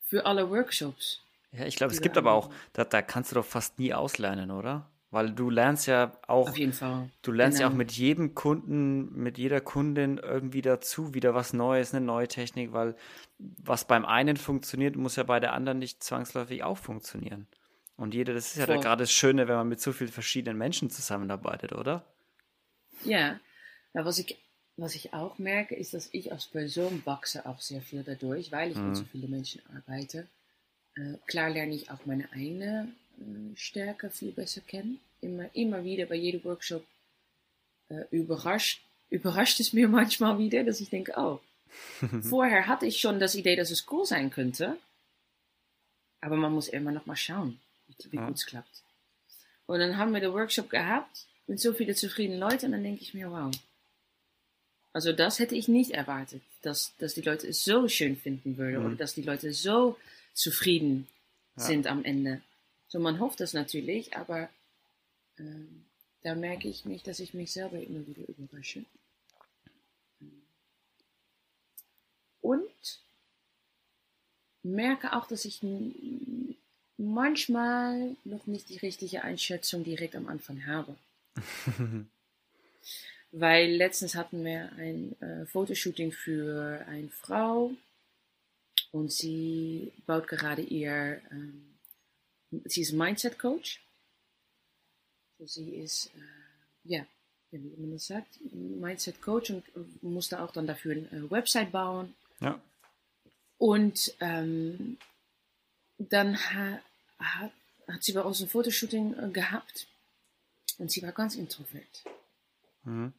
für 0.00 0.24
alle 0.24 0.48
Workshops. 0.48 1.20
Ja, 1.52 1.66
ich 1.66 1.76
glaube, 1.76 1.92
es 1.92 2.00
gibt 2.00 2.16
aber 2.16 2.32
auch, 2.32 2.50
da, 2.72 2.84
da 2.84 3.02
kannst 3.02 3.30
du 3.30 3.34
doch 3.34 3.44
fast 3.44 3.78
nie 3.78 3.92
auslernen, 3.92 4.50
oder? 4.50 4.90
Weil 5.10 5.30
du 5.30 5.48
lernst 5.48 5.86
ja 5.86 6.12
auch. 6.26 6.52
Du 6.52 7.32
lernst 7.32 7.58
genau. 7.58 7.68
ja 7.68 7.72
auch 7.72 7.76
mit 7.76 7.92
jedem 7.92 8.34
Kunden, 8.34 9.14
mit 9.14 9.38
jeder 9.38 9.62
Kundin 9.62 10.18
irgendwie 10.18 10.60
dazu 10.60 11.14
wieder 11.14 11.34
was 11.34 11.54
Neues, 11.54 11.94
eine 11.94 12.04
neue 12.04 12.28
Technik, 12.28 12.72
weil 12.72 12.94
was 13.38 13.86
beim 13.86 14.04
einen 14.04 14.36
funktioniert, 14.36 14.96
muss 14.96 15.16
ja 15.16 15.22
bei 15.22 15.40
der 15.40 15.54
anderen 15.54 15.78
nicht 15.78 16.02
zwangsläufig 16.02 16.62
auch 16.62 16.76
funktionieren. 16.76 17.46
Und 17.96 18.14
jeder, 18.14 18.34
das 18.34 18.54
ist 18.54 18.58
ja 18.58 18.66
gerade 18.66 19.02
das 19.02 19.12
Schöne, 19.12 19.48
wenn 19.48 19.56
man 19.56 19.68
mit 19.68 19.80
so 19.80 19.92
vielen 19.92 20.10
verschiedenen 20.10 20.58
Menschen 20.58 20.90
zusammenarbeitet, 20.90 21.72
oder? 21.72 22.04
Ja, 23.02 23.40
ja 23.94 24.04
was, 24.04 24.18
ich, 24.18 24.36
was 24.76 24.94
ich 24.94 25.14
auch 25.14 25.38
merke, 25.38 25.74
ist, 25.74 25.94
dass 25.94 26.08
ich 26.12 26.32
als 26.32 26.46
Person 26.46 27.02
wachse 27.06 27.46
auch 27.46 27.60
sehr 27.60 27.80
viel 27.80 28.04
dadurch, 28.04 28.52
weil 28.52 28.70
ich 28.70 28.76
mhm. 28.76 28.88
mit 28.88 28.96
so 28.96 29.04
vielen 29.04 29.30
Menschen 29.30 29.62
arbeite. 29.74 30.28
Äh, 30.96 31.14
klar 31.26 31.50
lerne 31.50 31.74
ich 31.74 31.90
auch 31.90 32.04
meine 32.04 32.30
eigene 32.32 32.88
äh, 33.18 33.56
Stärke 33.56 34.10
viel 34.10 34.32
besser 34.32 34.60
kennen. 34.60 35.00
Immer, 35.20 35.54
immer 35.54 35.84
wieder 35.84 36.06
bei 36.06 36.14
jedem 36.14 36.44
Workshop 36.44 36.84
äh, 37.88 38.04
überrascht, 38.10 38.82
überrascht 39.10 39.60
es 39.60 39.72
mir 39.72 39.88
manchmal 40.00 40.38
wieder, 40.38 40.64
dass 40.64 40.80
ich 40.80 40.90
denke, 40.90 41.14
oh, 41.16 41.40
vorher 42.22 42.66
hatte 42.66 42.86
ich 42.86 43.00
schon 43.00 43.20
das 43.20 43.34
Idee, 43.34 43.56
dass 43.56 43.70
es 43.70 43.86
cool 43.90 44.06
sein 44.06 44.30
könnte. 44.30 44.76
Aber 46.20 46.36
man 46.36 46.52
muss 46.52 46.68
immer 46.68 46.92
noch 46.92 47.06
mal 47.06 47.16
schauen 47.16 47.60
wie 48.10 48.16
ja. 48.16 48.26
gut 48.26 48.36
es 48.36 48.46
klappt. 48.46 48.82
Und 49.66 49.80
dann 49.80 49.96
haben 49.96 50.12
wir 50.12 50.20
den 50.20 50.32
Workshop 50.32 50.70
gehabt 50.70 51.26
mit 51.46 51.60
so 51.60 51.72
vielen 51.72 51.94
zufriedenen 51.94 52.40
Leuten 52.40 52.66
und 52.66 52.72
dann 52.72 52.82
denke 52.82 53.02
ich 53.02 53.14
mir, 53.14 53.30
wow. 53.30 53.50
Also 54.92 55.12
das 55.12 55.38
hätte 55.38 55.54
ich 55.54 55.68
nicht 55.68 55.92
erwartet, 55.92 56.42
dass, 56.62 56.94
dass 56.98 57.14
die 57.14 57.20
Leute 57.20 57.46
es 57.46 57.64
so 57.64 57.88
schön 57.88 58.16
finden 58.16 58.56
würden 58.56 58.80
mhm. 58.80 58.86
oder 58.86 58.94
dass 58.96 59.14
die 59.14 59.22
Leute 59.22 59.52
so 59.52 59.96
zufrieden 60.34 61.06
ja. 61.56 61.62
sind 61.62 61.86
am 61.86 62.04
Ende. 62.04 62.40
So, 62.88 62.98
man 62.98 63.20
hofft 63.20 63.40
das 63.40 63.52
natürlich, 63.52 64.16
aber 64.16 64.48
ähm, 65.38 65.84
da 66.22 66.34
merke 66.34 66.68
ich 66.68 66.84
nicht, 66.84 67.06
dass 67.06 67.20
ich 67.20 67.34
mich 67.34 67.52
selber 67.52 67.80
immer 67.80 68.06
wieder 68.06 68.26
überrasche. 68.28 68.84
Und 72.40 73.00
merke 74.62 75.12
auch, 75.14 75.26
dass 75.26 75.44
ich 75.44 75.60
manchmal 76.96 78.16
noch 78.24 78.46
nicht 78.46 78.68
die 78.68 78.78
richtige 78.78 79.22
Einschätzung 79.22 79.84
direkt 79.84 80.16
am 80.16 80.28
Anfang 80.28 80.66
habe. 80.66 80.96
Weil 83.30 83.70
letztens 83.72 84.14
hatten 84.14 84.44
wir 84.44 84.72
ein 84.78 85.20
äh, 85.20 85.44
Fotoshooting 85.46 86.12
für 86.12 86.84
eine 86.88 87.08
Frau 87.08 87.72
und 88.90 89.12
sie 89.12 89.92
baut 90.06 90.26
gerade 90.26 90.62
ihr, 90.62 91.20
ähm, 91.30 91.77
sie 92.64 92.82
ist 92.82 92.92
Mindset 92.92 93.38
Coach. 93.38 93.80
Sie 95.38 95.76
ist, 95.76 96.06
äh, 96.06 96.20
ja, 96.84 97.06
wie 97.50 97.58
man 97.58 97.92
das 97.92 98.06
sagt, 98.06 98.40
Mindset 98.52 99.22
Coach 99.22 99.50
und 99.50 100.02
musste 100.02 100.40
auch 100.40 100.52
dann 100.52 100.66
dafür 100.66 100.92
eine 100.92 101.30
Website 101.30 101.72
bauen. 101.72 102.14
Ja. 102.40 102.60
Und 103.58 104.14
ähm, 104.20 104.98
dann 105.98 106.36
ha, 106.36 106.80
ha, 107.18 107.50
hat 107.88 108.02
sie 108.02 108.12
bei 108.12 108.22
uns 108.22 108.40
ein 108.40 108.48
Fotoshooting 108.48 109.14
äh, 109.14 109.30
gehabt 109.30 109.88
und 110.78 110.90
sie 110.90 111.02
war 111.02 111.12
ganz 111.12 111.34
introvert. 111.34 112.04
Mhm. 112.84 113.12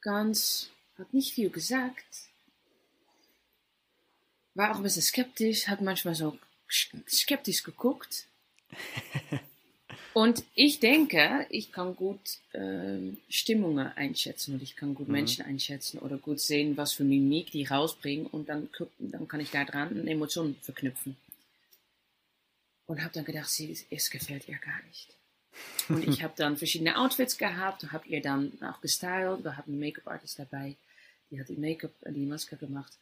Ganz, 0.00 0.70
hat 0.98 1.12
nicht 1.12 1.34
viel 1.34 1.50
gesagt, 1.50 2.04
war 4.54 4.70
auch 4.70 4.76
ein 4.76 4.82
bisschen 4.82 5.02
skeptisch, 5.02 5.66
hat 5.66 5.80
manchmal 5.80 6.14
so 6.14 6.38
skeptisch 6.70 7.62
geguckt. 7.62 8.26
Und 10.14 10.44
ich 10.54 10.80
denke, 10.80 11.46
ich 11.50 11.72
kann 11.72 11.96
gut 11.96 12.38
äh, 12.52 12.98
Stimmungen 13.28 13.86
einschätzen 13.96 14.54
und 14.54 14.62
ich 14.62 14.76
kann 14.76 14.94
gut 14.94 15.08
mhm. 15.08 15.14
Menschen 15.14 15.44
einschätzen 15.44 15.98
oder 15.98 16.16
gut 16.16 16.40
sehen, 16.40 16.76
was 16.76 16.92
für 16.92 17.04
Mimik 17.04 17.50
die 17.50 17.64
rausbringen 17.64 18.26
und 18.26 18.48
dann, 18.48 18.68
dann 18.98 19.28
kann 19.28 19.40
ich 19.40 19.50
da 19.50 19.64
dran 19.64 19.98
eine 19.98 20.10
Emotion 20.10 20.56
verknüpfen. 20.62 21.16
Und 22.86 23.02
habe 23.02 23.14
dann 23.14 23.24
gedacht, 23.24 23.48
sie, 23.48 23.76
es 23.90 24.10
gefällt 24.10 24.46
ihr 24.46 24.58
gar 24.58 24.82
nicht. 24.88 25.16
Und 25.88 26.06
ich 26.06 26.22
habe 26.22 26.34
dann 26.36 26.56
verschiedene 26.56 26.98
Outfits 26.98 27.38
gehabt, 27.38 27.90
habe 27.92 28.06
ihr 28.08 28.20
dann 28.20 28.52
auch 28.62 28.80
gestylt. 28.80 29.42
Wir 29.42 29.56
hatten 29.56 29.72
einen 29.72 29.80
Make-up-Artist 29.80 30.38
dabei, 30.38 30.76
die 31.30 31.40
hat 31.40 31.48
die 31.48 31.56
Make-up, 31.56 31.92
die 32.06 32.26
Maske 32.26 32.56
gemacht 32.56 32.92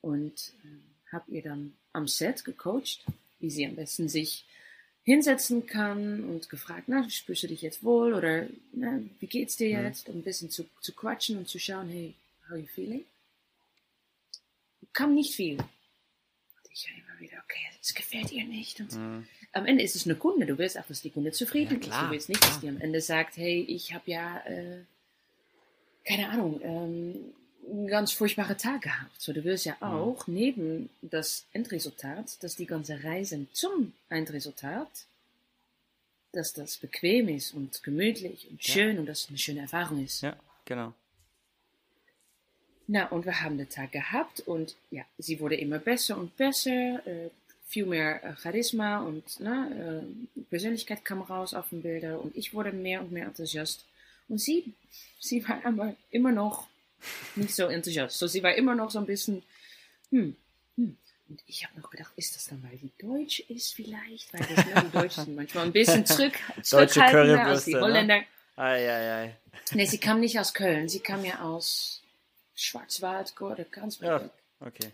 und 0.00 0.52
äh, 0.64 1.12
habe 1.12 1.30
ihr 1.30 1.42
dann 1.42 1.74
am 1.92 2.08
Set 2.08 2.44
gecoacht, 2.44 3.04
wie 3.40 3.50
sie 3.50 3.66
am 3.66 3.76
besten 3.76 4.08
sich 4.08 4.44
hinsetzen 5.04 5.66
kann 5.66 6.24
und 6.24 6.50
gefragt, 6.50 6.84
na, 6.86 7.08
spürst 7.08 7.44
du 7.44 7.48
dich 7.48 7.62
jetzt 7.62 7.84
wohl 7.84 8.14
oder 8.14 8.46
na, 8.72 9.00
wie 9.20 9.26
geht's 9.26 9.56
dir 9.56 9.78
mhm. 9.78 9.84
jetzt? 9.84 10.08
Um 10.08 10.16
ein 10.16 10.22
bisschen 10.22 10.50
zu, 10.50 10.64
zu 10.80 10.92
quatschen 10.92 11.36
und 11.38 11.48
zu 11.48 11.58
schauen, 11.58 11.88
hey, 11.88 12.14
how 12.44 12.52
are 12.52 12.60
you 12.60 12.66
feeling? 12.66 13.04
Kam 14.92 15.14
nicht 15.14 15.34
viel. 15.34 15.58
Und 15.58 16.70
ich 16.70 16.88
immer 16.88 17.20
wieder, 17.20 17.38
okay, 17.44 17.60
es 17.80 17.94
gefällt 17.94 18.32
ihr 18.32 18.44
nicht. 18.44 18.80
Und 18.80 18.92
mhm 18.92 19.26
am 19.54 19.66
Ende 19.66 19.84
ist 19.84 19.96
es 19.96 20.04
eine 20.04 20.16
Kunde. 20.16 20.46
Du 20.46 20.58
willst 20.58 20.78
auch, 20.78 20.86
dass 20.86 21.00
die 21.00 21.10
Kunde 21.10 21.32
zufrieden 21.32 21.80
ja, 21.82 21.88
ist. 21.88 22.02
Du 22.02 22.10
willst 22.10 22.28
nicht, 22.28 22.42
dass 22.42 22.60
die 22.60 22.68
am 22.68 22.80
Ende 22.80 23.00
sagt, 23.00 23.36
hey, 23.36 23.62
ich 23.62 23.94
habe 23.94 24.10
ja, 24.10 24.38
äh, 24.46 24.80
keine 26.04 26.28
Ahnung, 26.28 26.60
ähm, 26.62 27.34
ganz 27.86 28.12
furchtbaren 28.12 28.56
Tag 28.56 28.82
gehabt. 28.82 29.20
So, 29.20 29.32
du 29.32 29.44
willst 29.44 29.64
ja 29.64 29.76
auch 29.80 30.26
mhm. 30.26 30.34
neben 30.34 30.90
das 31.02 31.44
Endresultat, 31.52 32.42
dass 32.42 32.56
die 32.56 32.66
ganze 32.66 33.02
Reise 33.02 33.46
zum 33.52 33.92
Endresultat, 34.08 34.88
dass 36.32 36.52
das 36.52 36.76
bequem 36.76 37.28
ist 37.28 37.54
und 37.54 37.82
gemütlich 37.82 38.48
und 38.50 38.62
schön 38.62 38.94
ja. 38.94 39.00
und 39.00 39.06
dass 39.06 39.24
es 39.24 39.28
eine 39.28 39.38
schöne 39.38 39.60
Erfahrung 39.60 40.04
ist. 40.04 40.22
Ja, 40.22 40.36
genau. 40.64 40.92
Na, 42.86 43.06
und 43.06 43.24
wir 43.24 43.40
haben 43.40 43.56
den 43.56 43.68
Tag 43.68 43.92
gehabt 43.92 44.40
und 44.40 44.74
ja, 44.90 45.04
sie 45.16 45.40
wurde 45.40 45.54
immer 45.56 45.78
besser 45.78 46.18
und 46.18 46.36
besser. 46.36 47.06
Äh, 47.06 47.30
viel 47.66 47.86
mehr 47.86 48.22
äh, 48.22 48.36
Charisma 48.36 49.00
und 49.00 49.40
ne, 49.40 50.04
äh, 50.36 50.42
Persönlichkeit 50.50 51.04
kam 51.04 51.22
raus 51.22 51.54
auf 51.54 51.70
den 51.70 51.82
Bildern 51.82 52.18
und 52.18 52.36
ich 52.36 52.52
wurde 52.52 52.72
mehr 52.72 53.00
und 53.00 53.10
mehr 53.10 53.26
enthusiast. 53.26 53.84
Und 54.28 54.40
sie, 54.40 54.72
sie 55.18 55.46
war 55.48 55.64
aber 55.64 55.94
immer 56.10 56.30
noch 56.30 56.68
nicht 57.36 57.54
so 57.54 57.66
enthusiast. 57.66 58.18
So, 58.18 58.26
sie 58.26 58.42
war 58.42 58.54
immer 58.54 58.74
noch 58.74 58.90
so 58.90 58.98
ein 58.98 59.06
bisschen, 59.06 59.42
hm, 60.10 60.36
hm. 60.76 60.96
Und 61.28 61.42
ich 61.46 61.64
habe 61.64 61.80
noch 61.80 61.90
gedacht, 61.90 62.12
ist 62.16 62.36
das 62.36 62.44
dann, 62.44 62.62
weil 62.62 62.76
die 62.76 62.92
Deutsch 62.98 63.40
ist 63.48 63.74
vielleicht? 63.74 64.32
Weil 64.32 64.40
das, 64.40 64.66
ne, 64.66 64.82
die 64.84 64.92
Deutschen 64.92 65.24
sind 65.24 65.36
manchmal 65.36 65.64
ein 65.64 65.72
bisschen 65.72 66.04
zurück, 66.06 66.34
zurückhaltender 66.62 67.46
als 67.46 67.64
die 67.64 67.74
ne? 67.74 67.80
Holländer. 67.80 68.18
Ne? 68.18 68.26
Ei, 68.56 68.88
ei, 68.88 69.12
ei. 69.12 69.36
Nee, 69.72 69.86
sie 69.86 69.98
kam 69.98 70.20
nicht 70.20 70.38
aus 70.38 70.52
Köln, 70.52 70.88
sie 70.88 71.00
kam 71.00 71.24
ja 71.24 71.40
aus 71.40 72.02
Schwarzwald 72.54 73.40
oder 73.40 73.64
ganz 73.64 73.98
ja, 74.00 74.30
Okay. 74.60 74.92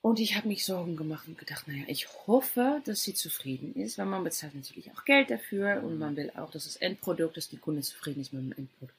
Und 0.00 0.20
ich 0.20 0.36
habe 0.36 0.48
mich 0.48 0.66
Sorgen 0.66 0.96
gemacht 0.96 1.28
und 1.28 1.38
gedacht, 1.38 1.66
naja, 1.66 1.84
ich 1.86 2.08
hoffe, 2.26 2.82
dass 2.84 3.02
sie 3.02 3.14
zufrieden 3.14 3.74
ist, 3.74 3.96
weil 3.96 4.04
man 4.04 4.22
bezahlt 4.22 4.54
natürlich 4.54 4.90
auch 4.92 5.04
Geld 5.04 5.30
dafür 5.30 5.82
und 5.82 5.98
man 5.98 6.14
will 6.16 6.30
auch, 6.36 6.50
dass 6.50 6.64
das 6.64 6.76
Endprodukt, 6.76 7.36
dass 7.36 7.48
die 7.48 7.56
Kunde 7.56 7.80
zufrieden 7.80 8.20
ist 8.20 8.32
mit 8.32 8.42
dem 8.42 8.52
Endprodukt. 8.52 8.98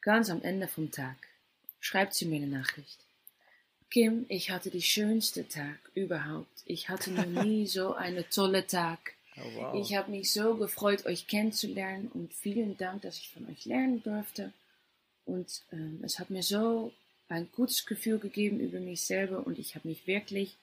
Ganz 0.00 0.30
am 0.30 0.42
Ende 0.42 0.68
vom 0.68 0.90
Tag 0.90 1.16
schreibt 1.80 2.14
sie 2.14 2.26
mir 2.26 2.36
eine 2.36 2.46
Nachricht. 2.46 2.98
Kim, 3.90 4.26
ich 4.28 4.50
hatte 4.50 4.70
die 4.70 4.82
schönste 4.82 5.48
Tag 5.48 5.78
überhaupt. 5.94 6.62
Ich 6.66 6.88
hatte 6.88 7.10
noch 7.10 7.26
nie 7.26 7.66
so 7.66 7.94
einen 7.94 8.24
tolle 8.30 8.66
Tag. 8.66 9.14
Oh, 9.36 9.40
wow. 9.54 9.74
Ich 9.80 9.96
habe 9.96 10.10
mich 10.10 10.32
so 10.32 10.56
gefreut, 10.56 11.06
euch 11.06 11.26
kennenzulernen 11.26 12.10
und 12.12 12.34
vielen 12.34 12.76
Dank, 12.76 13.02
dass 13.02 13.18
ich 13.18 13.30
von 13.30 13.48
euch 13.48 13.64
lernen 13.64 14.02
durfte. 14.02 14.52
Und 15.24 15.62
ähm, 15.72 16.00
es 16.02 16.18
hat 16.18 16.30
mir 16.30 16.42
so 16.42 16.92
ein 17.28 17.48
gutes 17.52 17.86
Gefühl 17.86 18.18
gegeben 18.18 18.60
über 18.60 18.80
mich 18.80 19.02
selber 19.02 19.46
und 19.46 19.58
ich 19.58 19.74
habe 19.74 19.88
mich 19.88 20.06
wirklich, 20.06 20.56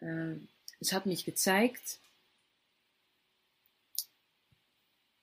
äh, 0.00 0.34
es 0.80 0.92
hat 0.92 1.06
mich 1.06 1.24
gezeigt, 1.24 1.98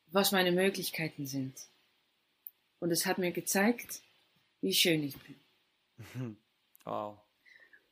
was 0.08 0.32
meine 0.32 0.52
Möglichkeiten 0.52 1.26
sind. 1.26 1.54
Und 2.84 2.92
es 2.92 3.06
hat 3.06 3.18
mir 3.18 3.32
gezeigt, 3.32 4.02
wie 4.60 4.74
schön 4.74 5.04
ich 5.04 5.16
bin. 5.18 6.38
Wow. 6.84 7.18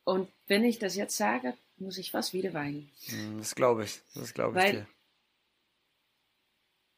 Und 0.03 0.29
wenn 0.47 0.65
ich 0.65 0.79
das 0.79 0.97
jetzt 0.97 1.15
sage, 1.15 1.57
muss 1.77 1.97
ich 1.97 2.11
fast 2.11 2.33
wieder 2.33 2.53
weinen. 2.53 2.91
Hm, 3.05 3.37
das 3.37 3.55
glaube 3.55 3.85
ich. 3.85 4.01
Das 4.15 4.33
glaube 4.33 4.59
ich 4.59 4.65
Weil, 4.65 4.71
dir. 4.73 4.87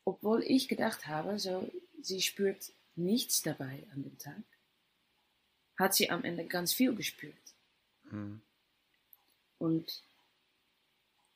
Obwohl 0.06 0.42
ich 0.42 0.68
gedacht 0.68 1.06
habe, 1.06 1.38
so, 1.38 1.70
sie 2.02 2.24
spürt 2.24 2.72
nichts 2.96 3.44
dabei 3.44 3.84
an 3.94 4.02
dem 4.02 4.18
Tag, 4.18 4.42
hat 5.78 5.94
sie 5.94 6.10
am 6.10 6.24
Ende 6.24 6.48
ganz 6.48 6.74
viel 6.74 6.96
gespürt. 6.96 7.54
Mhm. 8.06 8.42
Und 9.60 10.04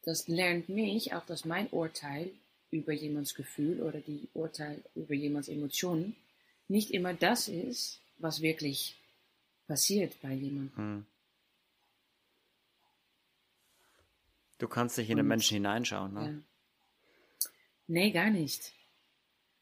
das 0.02 0.28
lernt 0.28 0.70
mich, 0.70 1.14
auch 1.14 1.28
dass 1.28 1.46
mein 1.46 1.70
Urteil 1.70 2.32
über 2.72 2.94
jemands 2.94 3.36
Gefühl 3.36 3.84
oder 3.84 4.00
die 4.00 4.28
Urteil 4.34 4.84
über 4.96 5.14
jemands 5.14 5.50
Emotionen 5.50 6.16
nicht 6.68 6.92
immer 6.92 7.14
das 7.14 7.48
ist, 7.48 8.00
was 8.18 8.42
wirklich 8.42 8.96
passiert 9.68 10.20
bei 10.22 10.34
jemandem. 10.34 10.72
Mhm. 10.76 11.06
Du 14.58 14.68
kannst 14.68 14.98
nicht 14.98 15.10
in 15.10 15.18
den 15.18 15.28
Menschen 15.28 15.56
hineinschauen, 15.56 16.14
ne? 16.14 16.26
Ja. 16.26 17.50
Nee, 17.88 18.12
gar 18.12 18.32
nicht. 18.32 18.74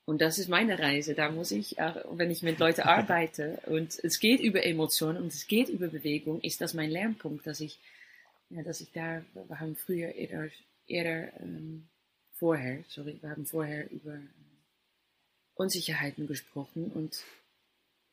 Und 0.06 0.22
das 0.22 0.38
ist 0.38 0.50
meine 0.50 0.80
Reise. 0.80 1.16
Da 1.16 1.32
muss 1.32 1.52
ich, 1.52 1.78
wenn 2.12 2.32
ich 2.32 2.44
mit 2.44 2.60
Leuten 2.60 2.82
arbeite 2.84 3.60
und 3.66 4.00
es 4.04 4.20
geht 4.20 4.40
über 4.40 4.64
Emotionen 4.64 5.22
und 5.22 5.34
es 5.34 5.48
geht 5.48 5.70
über 5.70 5.88
Bewegung, 5.88 6.42
ist 6.42 6.62
das 6.62 6.74
mein 6.74 6.92
Lernpunkt, 6.92 7.46
dass 7.46 7.60
ich, 7.60 7.80
ja, 8.50 8.64
dass 8.64 8.82
ich 8.82 8.92
da, 8.94 9.24
wir 9.34 9.60
haben 9.60 9.76
früher 9.76 10.14
eher, 10.14 10.50
eher 10.88 11.42
ähm, 11.42 11.88
vorher, 12.34 12.84
sorry, 12.88 13.18
wir 13.22 13.32
haben 13.32 13.46
vorher 13.46 13.90
über 13.92 14.20
Unsicherheiten 15.56 16.28
gesprochen 16.28 16.92
und 16.94 17.24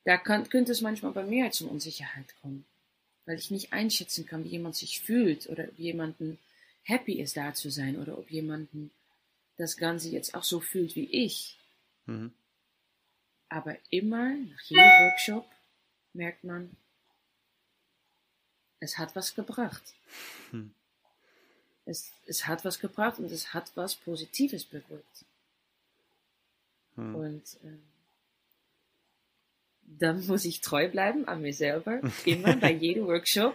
da 0.05 0.17
kann, 0.17 0.49
könnte 0.49 0.73
es 0.73 0.81
manchmal 0.81 1.13
bei 1.13 1.25
mir 1.25 1.51
zum 1.51 1.69
Unsicherheit 1.69 2.35
kommen, 2.41 2.65
weil 3.27 3.39
ich 3.39 3.51
nicht 3.51 3.73
einschätzen 3.73 4.27
kann, 4.27 4.45
wie 4.45 4.49
jemand 4.49 4.77
sich 4.77 5.01
fühlt 5.01 5.49
oder 5.49 5.65
ob 5.65 5.79
jemanden 5.79 6.39
happy 6.83 7.21
ist, 7.21 7.37
da 7.37 7.55
zu 7.55 7.71
sein 7.71 7.97
oder 7.97 8.19
ob 8.19 8.31
jemanden 8.31 8.91
das 9.57 9.77
Ganze 9.77 10.09
jetzt 10.09 10.35
auch 10.35 10.45
so 10.45 10.61
fühlt 10.61 10.97
wie 10.97 11.05
ich. 11.05 11.59
Mhm. 12.07 12.33
Aber 13.49 13.77
immer 13.91 14.35
nach 14.35 14.63
jedem 14.63 14.83
Workshop 14.83 15.47
merkt 16.15 16.43
man, 16.43 16.75
es 18.81 18.99
hat 18.99 19.15
was 19.15 19.35
gebracht. 19.35 19.83
Hm. 20.51 20.75
Es, 21.85 22.13
es 22.27 22.47
hat 22.47 22.65
was 22.65 22.79
gebracht 22.81 23.19
und 23.19 23.31
es 23.31 23.55
hat 23.55 23.71
was 23.77 23.95
Positives 23.95 24.65
bewirkt. 24.65 25.25
Hm. 26.97 27.15
Und 27.15 27.43
äh, 27.65 27.79
dann 29.99 30.27
muss 30.27 30.45
ich 30.45 30.61
treu 30.61 30.89
bleiben 30.89 31.27
an 31.27 31.43
mir 31.43 31.55
selber, 31.55 32.01
immer 32.25 32.57
bei 32.61 32.73
jedem 32.73 33.07
Workshop. 33.07 33.55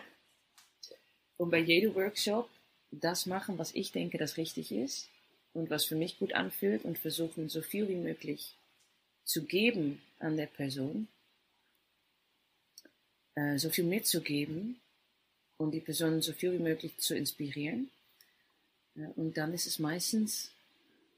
Und 1.38 1.51
bei 1.51 1.60
jedem 1.60 1.94
Workshop 1.96 2.50
das 2.91 3.25
machen, 3.25 3.58
was 3.58 3.74
ich 3.75 3.91
denke, 3.91 4.17
das 4.17 4.38
richtig 4.38 4.72
ist 4.72 5.10
und 5.53 5.70
was 5.70 5.86
für 5.86 5.96
mich 5.96 6.20
gut 6.20 6.34
anfühlt 6.34 6.86
und 6.86 6.98
versuchen, 6.98 7.50
so 7.50 7.62
viel 7.62 7.88
wie 7.88 7.96
möglich 7.96 8.56
zu 9.24 9.44
geben 9.44 10.01
an 10.20 10.38
der 10.38 10.48
Person, 10.48 11.08
äh, 13.36 13.58
so 13.58 13.70
viel 13.70 13.84
mitzugeben 13.84 14.79
und 15.58 15.72
die 15.72 15.79
Person 15.79 16.22
so 16.22 16.34
viel 16.34 16.53
wie 16.53 16.63
möglich 16.63 16.98
zu 16.98 17.15
inspirieren. 17.15 17.89
Äh, 18.96 19.08
und 19.15 19.38
dann 19.38 19.53
ist 19.53 19.67
es 19.67 19.79
meistens, 19.79 20.51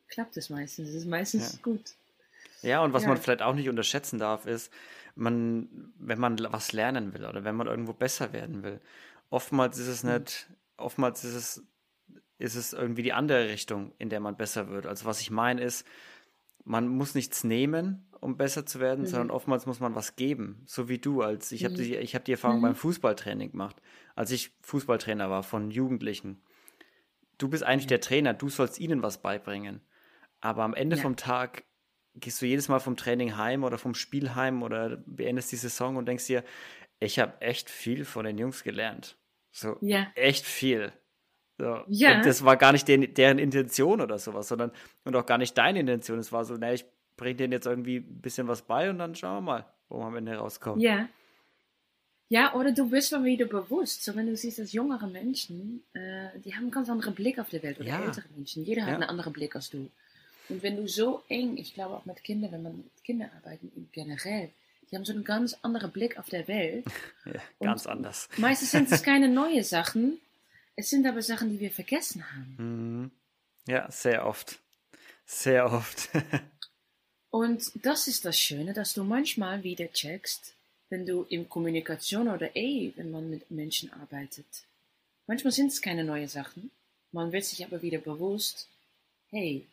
klappt 0.07 0.35
es 0.38 0.49
meistens, 0.49 0.89
es 0.89 0.95
ist 0.95 1.07
meistens 1.07 1.53
ja. 1.53 1.59
gut. 1.61 1.93
Ja, 2.62 2.84
und 2.84 2.94
was 2.94 3.04
ja. 3.04 3.10
man 3.10 3.18
vielleicht 3.18 3.42
auch 3.42 3.56
nicht 3.56 3.70
unterschätzen 3.70 4.20
darf, 4.20 4.46
ist, 4.46 4.72
man, 5.16 5.92
wenn 5.98 6.20
man 6.20 6.38
was 6.51 6.72
lernen 6.72 7.13
will 7.13 7.25
oder 7.25 7.44
wenn 7.44 7.56
man 7.56 7.68
irgendwo 7.68 7.94
besser 7.94 8.34
werden 8.34 8.63
will, 8.63 8.80
oftmals 9.30 9.78
ist 9.78 9.88
es 9.88 10.04
mhm. 10.04 10.13
nicht, 10.13 10.50
oftmals 10.78 11.24
ist 11.24 11.36
es 11.36 11.63
ist 12.39 12.56
es 12.56 12.74
irgendwie 12.74 13.04
die 13.04 13.13
andere 13.13 13.50
Richtung, 13.50 13.94
in 13.98 14.10
der 14.10 14.22
man 14.22 14.38
besser 14.38 14.70
wird. 14.70 14.88
Also 14.88 15.06
was 15.06 15.20
ich 15.20 15.30
meine 15.30 15.62
ist, 15.62 15.86
man 16.63 16.88
muss 16.88 17.13
nichts 17.13 17.44
nehmen, 17.44 18.08
um 18.22 18.38
besser 18.38 18.66
zu 18.66 18.80
werden, 18.80 19.01
mhm. 19.01 19.08
sondern 19.08 19.32
oftmals 19.32 19.66
muss 19.66 19.82
man 19.82 19.94
was 19.94 20.16
geben. 20.16 20.63
So 20.66 20.88
wie 20.88 21.00
du, 21.00 21.22
als 21.22 21.51
ich 21.51 21.62
mhm. 21.62 21.66
habe 21.66 21.75
die, 21.75 21.96
ich 21.98 22.16
hab 22.16 22.24
die 22.25 22.32
Erfahrung 22.32 22.60
mhm. 22.60 22.63
beim 22.63 22.75
Fußballtraining 22.75 23.51
gemacht, 23.51 23.82
als 24.16 24.32
ich 24.32 24.51
Fußballtrainer 24.62 25.30
war 25.30 25.44
von 25.44 25.70
Jugendlichen. 25.70 26.42
Du 27.38 27.50
bist 27.50 27.63
eigentlich 27.63 27.88
der 27.88 28.01
Trainer, 28.01 28.34
du 28.34 28.50
sollst 28.50 28.80
ihnen 28.80 29.04
was 29.04 29.22
beibringen. 29.22 29.82
Aber 30.42 30.63
am 30.63 30.74
Ende 30.74 30.96
ja. 30.96 31.01
vom 31.01 31.18
Tag 31.18 31.66
gehst 32.16 32.42
du 32.42 32.46
jedes 32.46 32.68
Mal 32.68 32.80
vom 32.80 32.98
Training 32.98 33.38
heim 33.38 33.63
oder 33.63 33.78
vom 33.78 33.94
Spiel 33.94 34.36
heim 34.36 34.63
oder 34.63 34.98
beendest 35.06 35.51
die 35.51 35.58
Saison 35.58 35.96
und 35.96 36.08
denkst 36.08 36.28
dir, 36.28 36.44
ich 37.00 37.20
habe 37.20 37.42
echt 37.42 37.70
viel 37.70 38.06
von 38.06 38.25
den 38.25 38.38
Jungs 38.38 38.63
gelernt. 38.63 39.18
So, 39.51 39.78
ja. 39.82 40.08
echt 40.16 40.46
viel. 40.46 40.92
So. 41.58 41.84
Ja. 41.88 42.18
Und 42.18 42.25
das 42.25 42.44
war 42.44 42.58
gar 42.58 42.72
nicht 42.72 42.88
den, 42.88 43.13
deren 43.13 43.39
Intention 43.39 44.01
oder 44.01 44.18
sowas, 44.18 44.48
sondern 44.48 44.72
und 45.04 45.16
auch 45.16 45.25
gar 45.25 45.38
nicht 45.38 45.58
deine 45.58 45.80
Intention. 45.80 46.20
Es 46.20 46.32
war 46.32 46.46
so, 46.46 46.56
naja, 46.56 46.74
ich 46.74 46.86
bringe 47.18 47.36
denen 47.36 47.54
jetzt 47.54 47.66
irgendwie 47.66 47.98
ein 47.98 48.22
bisschen 48.22 48.48
was 48.48 48.62
bei 48.62 48.89
und 48.89 48.98
dann 48.98 49.16
schauen 49.16 49.38
wir 49.38 49.42
mal, 49.42 49.66
wo 49.89 50.00
wir 50.00 50.06
am 50.06 50.16
Ende 50.16 50.36
rauskommen. 50.36 50.80
Ja. 50.80 51.08
Ja, 52.32 52.54
oder 52.54 52.72
du 52.72 52.88
bist 52.92 53.12
mal 53.12 53.24
wieder 53.24 53.48
bewusst. 53.48 54.04
So, 54.04 54.16
wenn 54.16 54.28
du 54.28 54.38
siehst, 54.38 54.60
dass 54.60 54.72
jüngere 54.72 55.08
Menschen, 55.08 55.84
äh, 55.94 56.39
die 56.39 56.54
haben 56.54 56.63
einen 56.63 56.72
ganz 56.72 56.88
anderen 56.88 57.16
Blick 57.16 57.39
auf 57.39 57.50
die 57.50 57.62
Welt. 57.63 57.80
Oder 57.80 57.89
ja. 57.89 58.04
ältere 58.04 58.30
Menschen. 58.36 58.63
Jeder 58.63 58.84
hat 58.84 58.89
ja. 58.89 58.96
einen 58.96 59.10
anderen 59.10 59.34
Blick 59.34 59.56
als 59.56 59.72
du. 59.72 59.89
Und 60.50 60.63
wenn 60.63 60.77
du 60.77 60.88
so 60.88 61.24
eng, 61.29 61.58
ich 61.58 61.74
glaube 61.74 61.96
auch 61.96 62.06
mit 62.06 62.24
Kindern, 62.24 62.51
wenn 62.51 62.63
man 62.63 62.77
mit 62.77 63.03
Kindern 63.03 63.29
arbeitet, 63.38 63.72
generell, 63.91 64.50
die 64.89 64.96
haben 64.96 65.06
so 65.06 65.13
einen 65.13 65.24
ganz 65.24 65.56
anderen 65.62 65.91
Blick 65.91 66.18
auf 66.18 66.29
der 66.29 66.48
Welt. 66.48 66.86
ja, 67.25 67.41
ganz 67.60 67.86
und 67.86 67.91
anders. 67.91 68.27
Meistens 68.38 68.72
sind 68.72 68.91
es 68.91 69.03
keine 69.03 69.29
neuen 69.29 69.63
Sachen, 69.63 70.20
es 70.79 70.89
sind 70.89 71.06
aber 71.06 71.22
Sachen, 71.22 71.50
die 71.50 71.60
wir 71.60 71.72
vergessen 71.72 72.24
haben. 72.32 72.56
Mhm. 72.58 73.12
Ja, 73.68 73.91
sehr 73.91 74.25
oft. 74.25 74.60
Sehr 75.25 75.72
oft. 75.72 76.10
Und 77.32 77.72
das 77.86 78.08
ist 78.08 78.24
das 78.24 78.39
Schöne, 78.39 78.74
dass 78.74 78.94
du 78.94 79.03
manchmal 79.03 79.62
wieder 79.63 79.91
checkst, 79.91 80.53
wenn 80.89 81.06
du 81.06 81.24
in 81.29 81.50
Kommunikation 81.50 82.29
oder 82.29 82.56
eh, 82.56 82.94
wenn 82.96 83.12
man 83.12 83.29
mit 83.29 83.51
Menschen 83.51 83.91
arbeitet. 83.91 84.46
Manchmal 85.27 85.51
sind 85.51 85.72
es 85.72 85.82
keine 85.82 86.06
neuen 86.06 86.29
Sachen. 86.29 86.72
Man 87.12 87.34
wird 87.34 87.44
sich 87.44 87.63
aber 87.65 87.82
wieder 87.82 88.00
bewusst, 88.00 88.68
hey, 89.32 89.68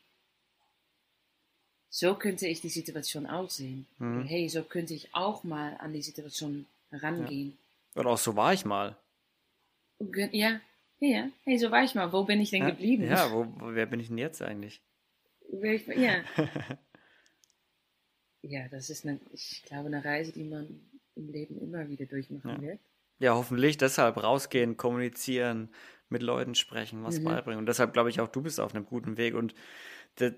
so 1.96 2.14
könnte 2.14 2.46
ich 2.46 2.60
die 2.60 2.68
Situation 2.68 3.26
aussehen. 3.26 3.86
Mhm. 3.98 4.26
Hey, 4.26 4.50
so 4.50 4.62
könnte 4.62 4.92
ich 4.92 5.14
auch 5.14 5.44
mal 5.44 5.78
an 5.78 5.94
die 5.94 6.02
Situation 6.02 6.66
herangehen. 6.90 7.56
Ja. 7.94 8.00
Oder 8.02 8.10
auch 8.10 8.18
so 8.18 8.36
war 8.36 8.52
ich 8.52 8.66
mal. 8.66 8.98
Ja, 10.30 10.60
ja, 10.98 11.30
hey, 11.44 11.58
so 11.58 11.70
war 11.70 11.84
ich 11.84 11.94
mal. 11.94 12.12
Wo 12.12 12.24
bin 12.24 12.38
ich 12.42 12.50
denn 12.50 12.64
ja, 12.64 12.70
geblieben? 12.70 13.04
Ja, 13.04 13.32
wo, 13.32 13.46
wer 13.72 13.86
bin 13.86 14.00
ich 14.00 14.08
denn 14.08 14.18
jetzt 14.18 14.42
eigentlich? 14.42 14.82
Ich, 15.62 15.86
ja. 15.86 16.22
ja, 18.42 18.68
das 18.68 18.90
ist, 18.90 19.06
eine, 19.06 19.18
ich 19.32 19.62
glaube, 19.64 19.86
eine 19.86 20.04
Reise, 20.04 20.32
die 20.32 20.44
man 20.44 20.78
im 21.14 21.32
Leben 21.32 21.58
immer 21.58 21.88
wieder 21.88 22.04
durchmachen 22.04 22.56
ja. 22.56 22.60
wird. 22.60 22.80
Ja, 23.20 23.34
hoffentlich 23.34 23.78
deshalb 23.78 24.22
rausgehen, 24.22 24.76
kommunizieren, 24.76 25.70
mit 26.10 26.22
Leuten 26.22 26.54
sprechen, 26.54 27.02
was 27.04 27.20
mhm. 27.20 27.24
beibringen. 27.24 27.60
Und 27.60 27.66
deshalb 27.66 27.94
glaube 27.94 28.10
ich 28.10 28.20
auch, 28.20 28.28
du 28.28 28.42
bist 28.42 28.60
auf 28.60 28.74
einem 28.74 28.84
guten 28.84 29.16
Weg. 29.16 29.34
Und 29.34 29.54
das, 30.16 30.34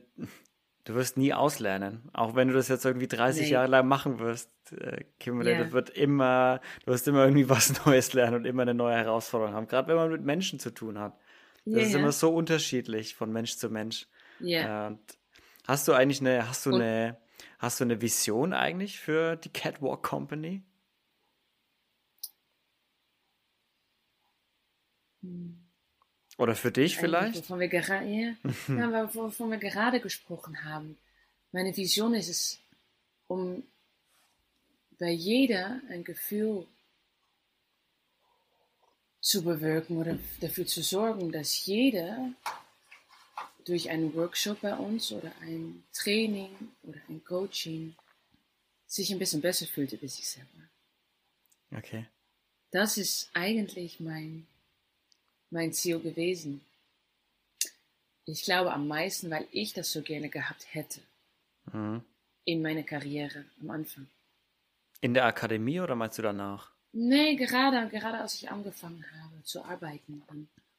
Du 0.88 0.94
wirst 0.94 1.18
nie 1.18 1.34
auslernen. 1.34 2.08
Auch 2.14 2.34
wenn 2.34 2.48
du 2.48 2.54
das 2.54 2.68
jetzt 2.68 2.86
irgendwie 2.86 3.08
30 3.08 3.42
nee. 3.42 3.52
Jahre 3.52 3.68
lang 3.68 3.86
machen 3.86 4.20
wirst, 4.20 4.50
äh, 4.72 5.04
Kimberly, 5.20 5.50
yeah. 5.50 5.64
das 5.64 5.72
wird 5.72 5.90
immer, 5.90 6.62
du 6.82 6.92
wirst 6.92 7.06
immer 7.06 7.24
irgendwie 7.24 7.46
was 7.50 7.84
Neues 7.84 8.14
lernen 8.14 8.36
und 8.36 8.44
immer 8.46 8.62
eine 8.62 8.72
neue 8.72 8.96
Herausforderung 8.96 9.52
haben. 9.52 9.68
Gerade 9.68 9.88
wenn 9.88 9.96
man 9.96 10.10
mit 10.10 10.22
Menschen 10.22 10.58
zu 10.58 10.70
tun 10.70 10.98
hat. 10.98 11.12
Das 11.66 11.74
yeah. 11.74 11.86
ist 11.88 11.94
immer 11.94 12.12
so 12.12 12.34
unterschiedlich 12.34 13.14
von 13.16 13.30
Mensch 13.30 13.58
zu 13.58 13.68
Mensch. 13.68 14.06
Yeah. 14.40 14.92
Äh, 14.92 14.96
hast 15.66 15.86
du 15.88 15.92
eigentlich 15.92 16.22
eine, 16.22 16.48
hast 16.48 16.64
du 16.64 16.70
und 16.70 16.80
eine, 16.80 17.18
hast 17.58 17.80
du 17.80 17.84
eine 17.84 18.00
Vision 18.00 18.54
eigentlich 18.54 18.98
für 18.98 19.36
die 19.36 19.52
Catwalk 19.52 20.02
Company? 20.02 20.62
Hm. 25.20 25.67
Oder 26.38 26.54
für 26.54 26.70
dich 26.70 26.96
vielleicht? 26.96 27.36
Wovon 27.36 27.58
wir, 27.58 27.68
gerade, 27.68 28.06
ja, 28.06 28.34
ja, 28.68 29.14
wovon 29.14 29.50
wir 29.50 29.58
gerade 29.58 30.00
gesprochen 30.00 30.64
haben. 30.64 30.96
Meine 31.50 31.76
Vision 31.76 32.14
ist 32.14 32.28
es, 32.28 32.58
um 33.26 33.64
bei 34.98 35.10
jeder 35.10 35.80
ein 35.90 36.04
Gefühl 36.04 36.66
zu 39.20 39.42
bewirken 39.42 39.98
oder 39.98 40.16
dafür 40.40 40.64
zu 40.64 40.82
sorgen, 40.82 41.32
dass 41.32 41.66
jeder 41.66 42.32
durch 43.64 43.90
einen 43.90 44.14
Workshop 44.14 44.60
bei 44.60 44.74
uns 44.74 45.10
oder 45.12 45.32
ein 45.42 45.82
Training 45.92 46.50
oder 46.84 47.00
ein 47.08 47.22
Coaching 47.24 47.94
sich 48.86 49.10
ein 49.10 49.18
bisschen 49.18 49.40
besser 49.40 49.66
fühlt 49.66 49.92
über 49.92 50.08
sich 50.08 50.26
selber. 50.28 50.48
Okay. 51.76 52.06
Das 52.70 52.96
ist 52.96 53.28
eigentlich 53.34 53.98
mein 53.98 54.46
mein 55.50 55.72
Ziel 55.72 56.00
gewesen. 56.00 56.60
Ich 58.24 58.42
glaube 58.42 58.72
am 58.72 58.86
meisten, 58.86 59.30
weil 59.30 59.46
ich 59.52 59.72
das 59.72 59.90
so 59.92 60.02
gerne 60.02 60.28
gehabt 60.28 60.66
hätte. 60.74 61.00
Mhm. 61.72 62.02
In 62.44 62.62
meiner 62.62 62.82
Karriere 62.82 63.44
am 63.60 63.70
Anfang. 63.70 64.06
In 65.00 65.14
der 65.14 65.24
Akademie 65.24 65.80
oder 65.80 65.94
meinst 65.94 66.18
du 66.18 66.22
danach? 66.22 66.72
Nee, 66.92 67.36
gerade, 67.36 67.88
gerade 67.88 68.18
als 68.18 68.34
ich 68.34 68.50
angefangen 68.50 69.04
habe 69.22 69.44
zu 69.44 69.62
arbeiten, 69.64 70.22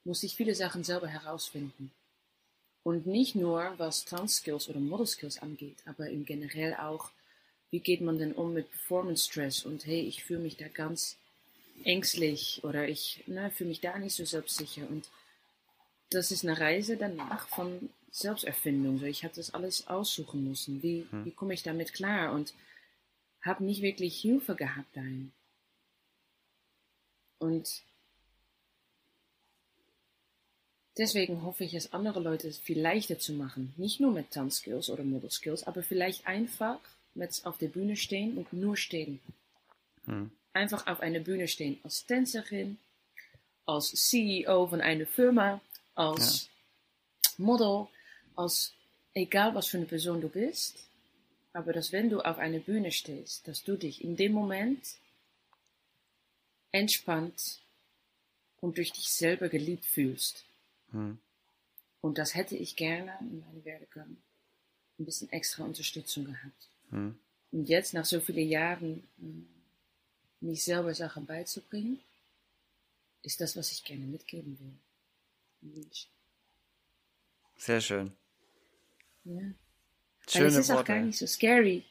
musste 0.03 0.25
ich 0.25 0.35
viele 0.35 0.55
Sachen 0.55 0.83
selber 0.83 1.07
herausfinden. 1.07 1.91
Und 2.83 3.05
nicht 3.05 3.35
nur 3.35 3.73
was 3.77 4.05
Trans-Skills 4.05 4.69
oder 4.69 4.79
Model-Skills 4.79 5.41
angeht, 5.41 5.77
aber 5.85 6.09
im 6.09 6.25
generell 6.25 6.75
auch, 6.75 7.11
wie 7.71 7.79
geht 7.79 8.01
man 8.01 8.17
denn 8.17 8.33
um 8.33 8.53
mit 8.53 8.69
Performance-Stress 8.71 9.65
und 9.65 9.85
hey, 9.85 10.01
ich 10.01 10.23
fühle 10.23 10.39
mich 10.39 10.57
da 10.57 10.67
ganz 10.67 11.17
ängstlich 11.85 12.61
oder 12.63 12.87
ich 12.87 13.23
ne, 13.27 13.51
fühle 13.51 13.69
mich 13.69 13.81
da 13.81 13.97
nicht 13.97 14.15
so 14.15 14.25
selbstsicher. 14.25 14.87
Und 14.89 15.09
das 16.09 16.31
ist 16.31 16.43
eine 16.43 16.59
Reise 16.59 16.97
danach 16.97 17.47
von 17.47 17.89
Selbsterfindung. 18.11 18.99
So, 18.99 19.05
ich 19.05 19.23
habe 19.23 19.35
das 19.35 19.53
alles 19.53 19.87
aussuchen 19.87 20.47
müssen. 20.47 20.81
Wie, 20.81 21.05
hm. 21.09 21.25
wie 21.25 21.31
komme 21.31 21.53
ich 21.53 21.63
damit 21.63 21.93
klar? 21.93 22.33
Und 22.33 22.53
habe 23.41 23.63
nicht 23.63 23.81
wirklich 23.81 24.19
Hilfe 24.19 24.55
gehabt 24.55 24.95
dahin. 24.95 25.31
Und 27.37 27.83
deswegen 30.97 31.43
hoffe 31.43 31.63
ich, 31.63 31.73
es 31.73 31.93
andere 31.93 32.19
Leute 32.19 32.51
viel 32.51 32.81
leichter 32.81 33.17
zu 33.17 33.33
machen. 33.33 33.73
Nicht 33.77 33.99
nur 33.99 34.11
mit 34.11 34.31
Tanzskills 34.31 34.89
oder 34.89 35.03
Model 35.03 35.31
Skills, 35.31 35.63
aber 35.63 35.83
vielleicht 35.83 36.27
einfach 36.27 36.79
mit 37.13 37.45
auf 37.45 37.57
der 37.57 37.69
Bühne 37.69 37.95
stehen 37.95 38.37
und 38.37 38.51
nur 38.51 38.75
stehen. 38.75 39.19
Hm 40.05 40.31
einfach 40.53 40.87
auf 40.87 40.99
einer 40.99 41.19
Bühne 41.19 41.47
stehen 41.47 41.79
als 41.83 42.05
Tänzerin, 42.05 42.77
als 43.65 43.91
CEO 43.91 44.67
von 44.67 44.81
einer 44.81 45.05
Firma, 45.05 45.61
als 45.95 46.49
ja. 47.25 47.31
Model, 47.37 47.87
als 48.35 48.73
egal 49.13 49.55
was 49.55 49.67
für 49.67 49.77
eine 49.77 49.85
Person 49.85 50.21
du 50.21 50.29
bist, 50.29 50.77
aber 51.53 51.73
dass 51.73 51.91
wenn 51.91 52.09
du 52.09 52.21
auf 52.21 52.37
einer 52.37 52.59
Bühne 52.59 52.91
stehst, 52.91 53.47
dass 53.47 53.63
du 53.63 53.75
dich 53.75 54.03
in 54.03 54.15
dem 54.15 54.33
Moment 54.33 54.95
entspannt 56.71 57.59
und 58.61 58.77
durch 58.77 58.91
dich 58.91 59.09
selber 59.09 59.49
geliebt 59.49 59.85
fühlst. 59.85 60.45
Hm. 60.91 61.19
Und 62.01 62.17
das 62.17 62.35
hätte 62.35 62.55
ich 62.55 62.75
gerne 62.75 63.17
in 63.21 63.39
meinem 63.39 63.65
Werdegang 63.65 64.17
ein 64.99 65.05
bisschen 65.05 65.31
extra 65.31 65.63
Unterstützung 65.63 66.25
gehabt. 66.25 66.69
Hm. 66.89 67.17
Und 67.51 67.67
jetzt, 67.67 67.93
nach 67.93 68.05
so 68.05 68.19
vielen 68.19 68.47
Jahren, 68.47 69.03
hm, 69.17 69.47
mich 70.41 70.63
selber 70.63 70.93
Sachen 70.93 71.25
beizubringen, 71.25 71.99
ist 73.23 73.41
das, 73.41 73.55
was 73.57 73.71
ich 73.71 73.83
gerne 73.83 74.05
mitgeben 74.05 74.57
will. 75.61 75.85
Sehr 77.57 77.81
schön. 77.81 78.11
Ja. 79.25 79.41
Schöne 80.27 80.45
Weil 80.45 80.45
es 80.45 80.55
ist 80.57 80.69
Worte. 80.69 80.81
auch 80.81 80.85
gar 80.85 81.01
nicht 81.01 81.17
so 81.17 81.27
scary. 81.27 81.83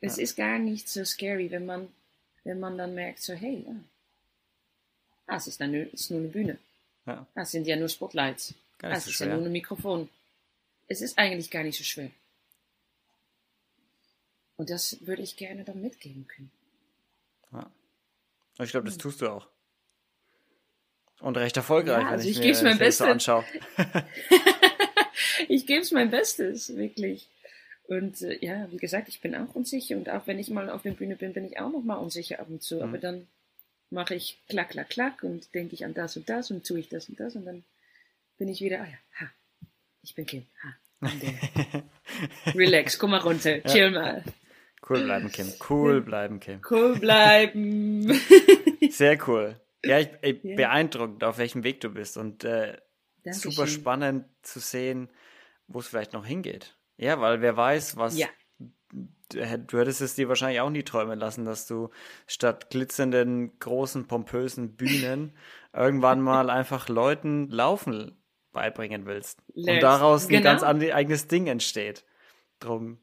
Es 0.00 0.16
ja. 0.16 0.24
ist 0.24 0.36
gar 0.36 0.58
nicht 0.58 0.88
so 0.88 1.04
scary, 1.04 1.50
wenn 1.50 1.64
man, 1.64 1.88
wenn 2.44 2.60
man 2.60 2.76
dann 2.76 2.94
merkt, 2.94 3.20
so, 3.20 3.32
hey, 3.32 3.64
ja. 3.66 3.74
Ah, 5.26 5.36
es 5.36 5.46
ist, 5.46 5.60
nur, 5.60 5.86
es 5.86 5.94
ist 5.94 6.10
nur 6.10 6.20
eine 6.20 6.28
Bühne. 6.28 6.58
Ja. 7.06 7.26
Ah, 7.34 7.42
es 7.42 7.50
sind 7.52 7.66
ja 7.66 7.76
nur 7.76 7.88
Spotlights. 7.88 8.54
ah, 8.82 8.90
es 8.90 9.06
ist 9.06 9.18
ja 9.20 9.26
nur 9.26 9.44
ein 9.44 9.52
Mikrofon. 9.52 10.10
es 10.88 11.00
ist 11.00 11.16
eigentlich 11.16 11.50
gar 11.50 11.62
nicht 11.62 11.78
so 11.78 11.84
schwer. 11.84 12.10
Und 14.56 14.70
das 14.70 14.98
würde 15.06 15.22
ich 15.22 15.36
gerne 15.36 15.64
dann 15.64 15.80
mitgeben 15.80 16.28
können. 16.28 16.50
Ja. 17.52 17.70
Ich 18.60 18.70
glaube, 18.70 18.86
das 18.86 18.94
hm. 18.94 19.00
tust 19.00 19.20
du 19.20 19.28
auch. 19.28 19.48
Und 21.20 21.36
recht 21.36 21.56
erfolgreich, 21.56 22.02
ja, 22.02 22.08
also 22.08 22.24
wenn 22.24 22.30
ich, 22.30 22.40
ich 22.40 22.62
mir 22.62 22.70
mein 22.70 22.78
das 22.78 22.98
so 22.98 23.04
anschaue. 23.04 23.44
ich 25.48 25.66
gebe 25.66 25.80
es 25.80 25.90
mein 25.90 26.10
Bestes, 26.10 26.76
wirklich. 26.76 27.28
Und 27.84 28.20
äh, 28.22 28.38
ja, 28.44 28.70
wie 28.70 28.76
gesagt, 28.76 29.08
ich 29.08 29.20
bin 29.20 29.34
auch 29.34 29.54
unsicher. 29.54 29.96
Und 29.96 30.10
auch 30.10 30.26
wenn 30.26 30.38
ich 30.38 30.50
mal 30.50 30.68
auf 30.70 30.82
der 30.82 30.90
Bühne 30.90 31.16
bin, 31.16 31.32
bin 31.32 31.44
ich 31.44 31.58
auch 31.58 31.70
noch 31.70 31.82
mal 31.82 31.96
unsicher 31.96 32.40
ab 32.40 32.48
und 32.48 32.62
zu. 32.62 32.76
Mhm. 32.76 32.82
Aber 32.82 32.98
dann 32.98 33.26
mache 33.90 34.14
ich 34.14 34.38
klack, 34.48 34.70
klack, 34.70 34.90
klack 34.90 35.22
und 35.22 35.54
denke 35.54 35.74
ich 35.74 35.84
an 35.84 35.94
das 35.94 36.16
und 36.16 36.28
das 36.28 36.50
und 36.50 36.66
tue 36.66 36.80
ich 36.80 36.88
das 36.88 37.08
und 37.08 37.18
das. 37.20 37.36
Und 37.36 37.44
dann 37.44 37.64
bin 38.38 38.48
ich 38.48 38.60
wieder, 38.60 38.80
ah 38.80 38.86
ja, 38.86 38.98
ha, 39.20 39.30
ich 40.02 40.14
bin 40.14 40.26
Kim. 40.26 40.46
Ha, 40.62 41.10
Relax, 42.54 42.98
komm 42.98 43.10
mal 43.10 43.20
runter, 43.20 43.62
chill 43.62 43.84
ja. 43.84 43.90
mal. 43.90 44.24
Cool 44.88 45.02
bleiben, 45.04 45.32
Kim. 45.32 45.52
Cool 45.68 46.00
bleiben, 46.02 46.40
Kim. 46.40 46.60
Cool 46.68 46.98
bleiben. 46.98 48.20
Sehr 48.90 49.18
cool. 49.28 49.60
Ja, 49.84 49.98
ich, 49.98 50.10
ich 50.22 50.42
ja. 50.42 50.56
beeindruckend, 50.56 51.24
auf 51.24 51.38
welchem 51.38 51.64
Weg 51.64 51.80
du 51.80 51.90
bist 51.90 52.16
und 52.16 52.44
äh, 52.44 52.76
super 53.30 53.66
spannend 53.66 54.26
zu 54.42 54.60
sehen, 54.60 55.08
wo 55.66 55.78
es 55.78 55.88
vielleicht 55.88 56.12
noch 56.12 56.26
hingeht. 56.26 56.76
Ja, 56.96 57.20
weil 57.20 57.40
wer 57.40 57.56
weiß, 57.56 57.96
was. 57.96 58.16
Ja. 58.16 58.28
Du 59.30 59.78
hättest 59.78 60.02
es 60.02 60.14
dir 60.14 60.28
wahrscheinlich 60.28 60.60
auch 60.60 60.70
nie 60.70 60.84
träumen 60.84 61.18
lassen, 61.18 61.44
dass 61.44 61.66
du 61.66 61.90
statt 62.26 62.70
glitzernden, 62.70 63.58
großen, 63.58 64.06
pompösen 64.06 64.76
Bühnen 64.76 65.32
irgendwann 65.72 66.20
mal 66.20 66.50
einfach 66.50 66.88
Leuten 66.88 67.48
Laufen 67.48 68.22
beibringen 68.52 69.06
willst. 69.06 69.42
Let's. 69.54 69.76
Und 69.76 69.82
daraus 69.82 70.28
genau. 70.28 70.38
ein 70.38 70.58
ganz 70.58 70.62
eigenes 70.62 71.26
Ding 71.26 71.46
entsteht. 71.46 72.04
Drum. 72.60 72.98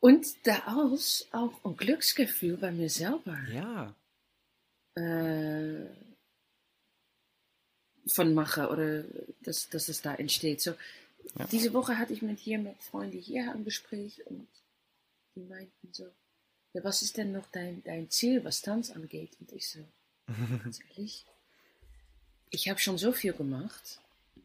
Und 0.00 0.26
daraus 0.46 1.26
auch 1.32 1.64
ein 1.64 1.76
Glücksgefühl 1.76 2.56
bei 2.56 2.70
mir 2.70 2.88
selber. 2.88 3.38
Ja. 3.52 3.94
Äh, 4.94 5.86
von 8.06 8.32
mache 8.32 8.68
oder 8.68 9.04
dass, 9.42 9.68
dass 9.68 9.88
es 9.88 10.00
da 10.02 10.14
entsteht. 10.14 10.60
So, 10.60 10.74
ja. 11.34 11.46
Diese 11.46 11.72
Woche 11.72 11.98
hatte 11.98 12.12
ich 12.12 12.22
mit 12.22 12.38
hier 12.38 12.58
mit 12.58 12.82
Freunden 12.82 13.18
hier 13.18 13.52
ein 13.52 13.64
Gespräch 13.64 14.24
und 14.26 14.48
die 15.34 15.42
meinten 15.42 15.92
so, 15.92 16.08
ja, 16.72 16.84
was 16.84 17.02
ist 17.02 17.16
denn 17.16 17.32
noch 17.32 17.46
dein, 17.50 17.82
dein 17.84 18.10
Ziel, 18.10 18.44
was 18.44 18.62
Tanz 18.62 18.90
angeht? 18.90 19.30
Und 19.40 19.52
ich 19.52 19.68
so, 19.68 19.80
ganz 20.62 20.80
ehrlich, 20.90 21.24
ich 22.50 22.68
habe 22.68 22.78
schon 22.78 22.98
so 22.98 23.12
viel 23.12 23.32
gemacht, 23.32 24.00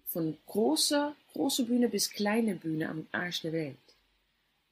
von 0.08 0.38
großer, 0.46 1.16
großer 1.34 1.64
Bühne 1.64 1.90
bis 1.90 2.10
kleine 2.10 2.56
Bühne 2.56 2.90
am 2.90 3.08
Arsch 3.12 3.42
der 3.42 3.54
Welt. 3.54 3.78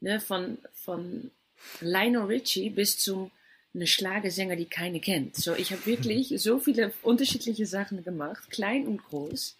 Ne, 0.02 0.20
von, 0.20 0.58
von 0.74 1.32
Lionel 1.80 2.24
Richie 2.24 2.70
bis 2.70 2.98
zum 2.98 3.32
eine 3.74 3.88
Schlagersänger, 3.88 4.58
die 4.58 4.66
keine 4.66 5.00
kennt. 5.00 5.38
So, 5.38 5.54
ich 5.54 5.72
habe 5.72 5.86
wirklich 5.86 6.34
so 6.42 6.60
viele 6.60 6.92
unterschiedliche 7.04 7.66
Sachen 7.66 8.04
gemacht, 8.04 8.50
klein 8.50 8.86
und 8.86 9.02
groß 9.04 9.56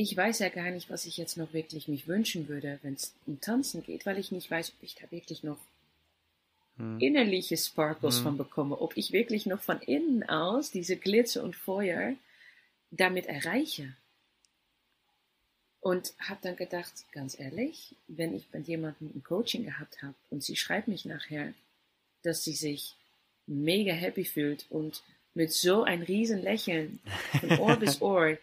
ich 0.00 0.16
weiß 0.16 0.38
ja 0.38 0.48
gar 0.48 0.70
nicht, 0.70 0.88
was 0.88 1.04
ich 1.04 1.18
jetzt 1.18 1.36
noch 1.36 1.52
wirklich 1.52 1.86
mich 1.86 2.08
wünschen 2.08 2.48
würde, 2.48 2.78
wenn 2.82 2.94
es 2.94 3.12
um 3.26 3.40
Tanzen 3.40 3.82
geht, 3.82 4.06
weil 4.06 4.18
ich 4.18 4.32
nicht 4.32 4.50
weiß, 4.50 4.70
ob 4.70 4.82
ich 4.82 4.94
da 4.94 5.10
wirklich 5.10 5.42
noch 5.42 5.58
hm. 6.76 6.98
innerliche 7.00 7.56
Sparkles 7.56 8.16
hm. 8.16 8.22
von 8.22 8.38
bekomme, 8.38 8.80
ob 8.80 8.96
ich 8.96 9.12
wirklich 9.12 9.44
noch 9.44 9.60
von 9.60 9.80
innen 9.80 10.22
aus 10.22 10.70
diese 10.70 10.96
Glitzer 10.96 11.42
und 11.42 11.54
Feuer 11.54 12.14
damit 12.90 13.26
erreiche. 13.26 13.92
Und 15.80 16.12
habe 16.18 16.40
dann 16.42 16.56
gedacht, 16.56 16.92
ganz 17.12 17.38
ehrlich, 17.38 17.94
wenn 18.06 18.34
ich 18.34 18.44
mit 18.52 18.68
jemandem 18.68 19.12
ein 19.14 19.24
Coaching 19.24 19.64
gehabt 19.64 20.02
habe 20.02 20.14
und 20.28 20.44
sie 20.44 20.56
schreibt 20.56 20.88
mich 20.88 21.06
nachher, 21.06 21.54
dass 22.22 22.44
sie 22.44 22.52
sich 22.52 22.96
mega 23.46 23.92
happy 23.92 24.24
fühlt 24.24 24.66
und 24.68 25.02
mit 25.34 25.52
so 25.52 25.84
ein 25.84 26.02
riesen 26.02 26.42
Lächeln 26.42 27.00
von 27.40 27.58
Ohr 27.58 27.76
bis 27.76 28.00
Ohr 28.02 28.36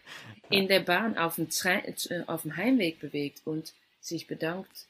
in 0.50 0.68
der 0.68 0.80
Bahn 0.80 1.16
auf 1.16 1.36
dem, 1.36 1.48
äh, 1.64 2.22
auf 2.26 2.42
dem 2.42 2.56
Heimweg 2.56 2.98
bewegt 2.98 3.42
und 3.44 3.72
sich 4.00 4.26
bedankt, 4.26 4.86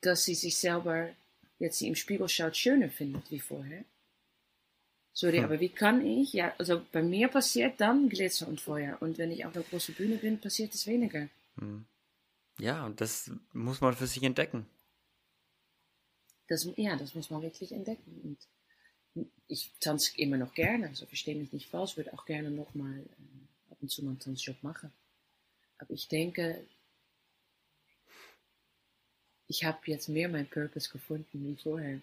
dass 0.00 0.24
sie 0.24 0.34
sich 0.34 0.56
selber, 0.56 1.10
jetzt 1.58 1.78
sie 1.78 1.88
im 1.88 1.94
Spiegel 1.94 2.28
schaut, 2.28 2.56
schöner 2.56 2.88
findet 2.88 3.30
wie 3.30 3.40
vorher. 3.40 3.84
Sorry, 5.12 5.38
hm. 5.38 5.44
aber 5.44 5.60
wie 5.60 5.68
kann 5.68 6.04
ich? 6.04 6.32
Ja, 6.32 6.52
also 6.58 6.82
bei 6.90 7.02
mir 7.02 7.28
passiert 7.28 7.80
dann 7.80 8.08
Glitzer 8.08 8.48
und 8.48 8.60
Feuer. 8.60 8.96
Und 9.00 9.18
wenn 9.18 9.30
ich 9.30 9.44
auf 9.44 9.52
der 9.52 9.62
großen 9.62 9.94
Bühne 9.94 10.16
bin, 10.16 10.40
passiert 10.40 10.74
es 10.74 10.86
weniger. 10.86 11.28
Hm. 11.58 11.86
Ja, 12.58 12.86
und 12.86 13.00
das 13.00 13.30
muss 13.52 13.80
man 13.80 13.94
für 13.94 14.06
sich 14.06 14.22
entdecken. 14.22 14.66
Das, 16.48 16.68
ja, 16.76 16.96
das 16.96 17.14
muss 17.14 17.30
man 17.30 17.42
wirklich 17.42 17.72
entdecken. 17.72 18.20
Und 18.22 19.26
ich 19.48 19.72
tanze 19.80 20.18
immer 20.18 20.36
noch 20.36 20.54
gerne, 20.54 20.88
also 20.88 21.06
verstehe 21.06 21.36
mich 21.36 21.52
nicht 21.52 21.68
falsch, 21.68 21.96
würde 21.96 22.12
auch 22.12 22.26
gerne 22.26 22.50
noch 22.50 22.74
mal 22.74 22.98
äh, 22.98 23.72
ab 23.72 23.78
und 23.80 23.90
zu 23.90 24.02
mal 24.02 24.10
einen 24.10 24.18
Tanzjob 24.20 24.62
machen. 24.62 24.92
Aber 25.78 25.90
ich 25.92 26.08
denke, 26.08 26.64
ich 29.46 29.64
habe 29.64 29.78
jetzt 29.86 30.08
mehr 30.08 30.28
mein 30.28 30.46
Purpose 30.46 30.90
gefunden 30.90 31.46
wie 31.46 31.56
vorher. 31.62 32.00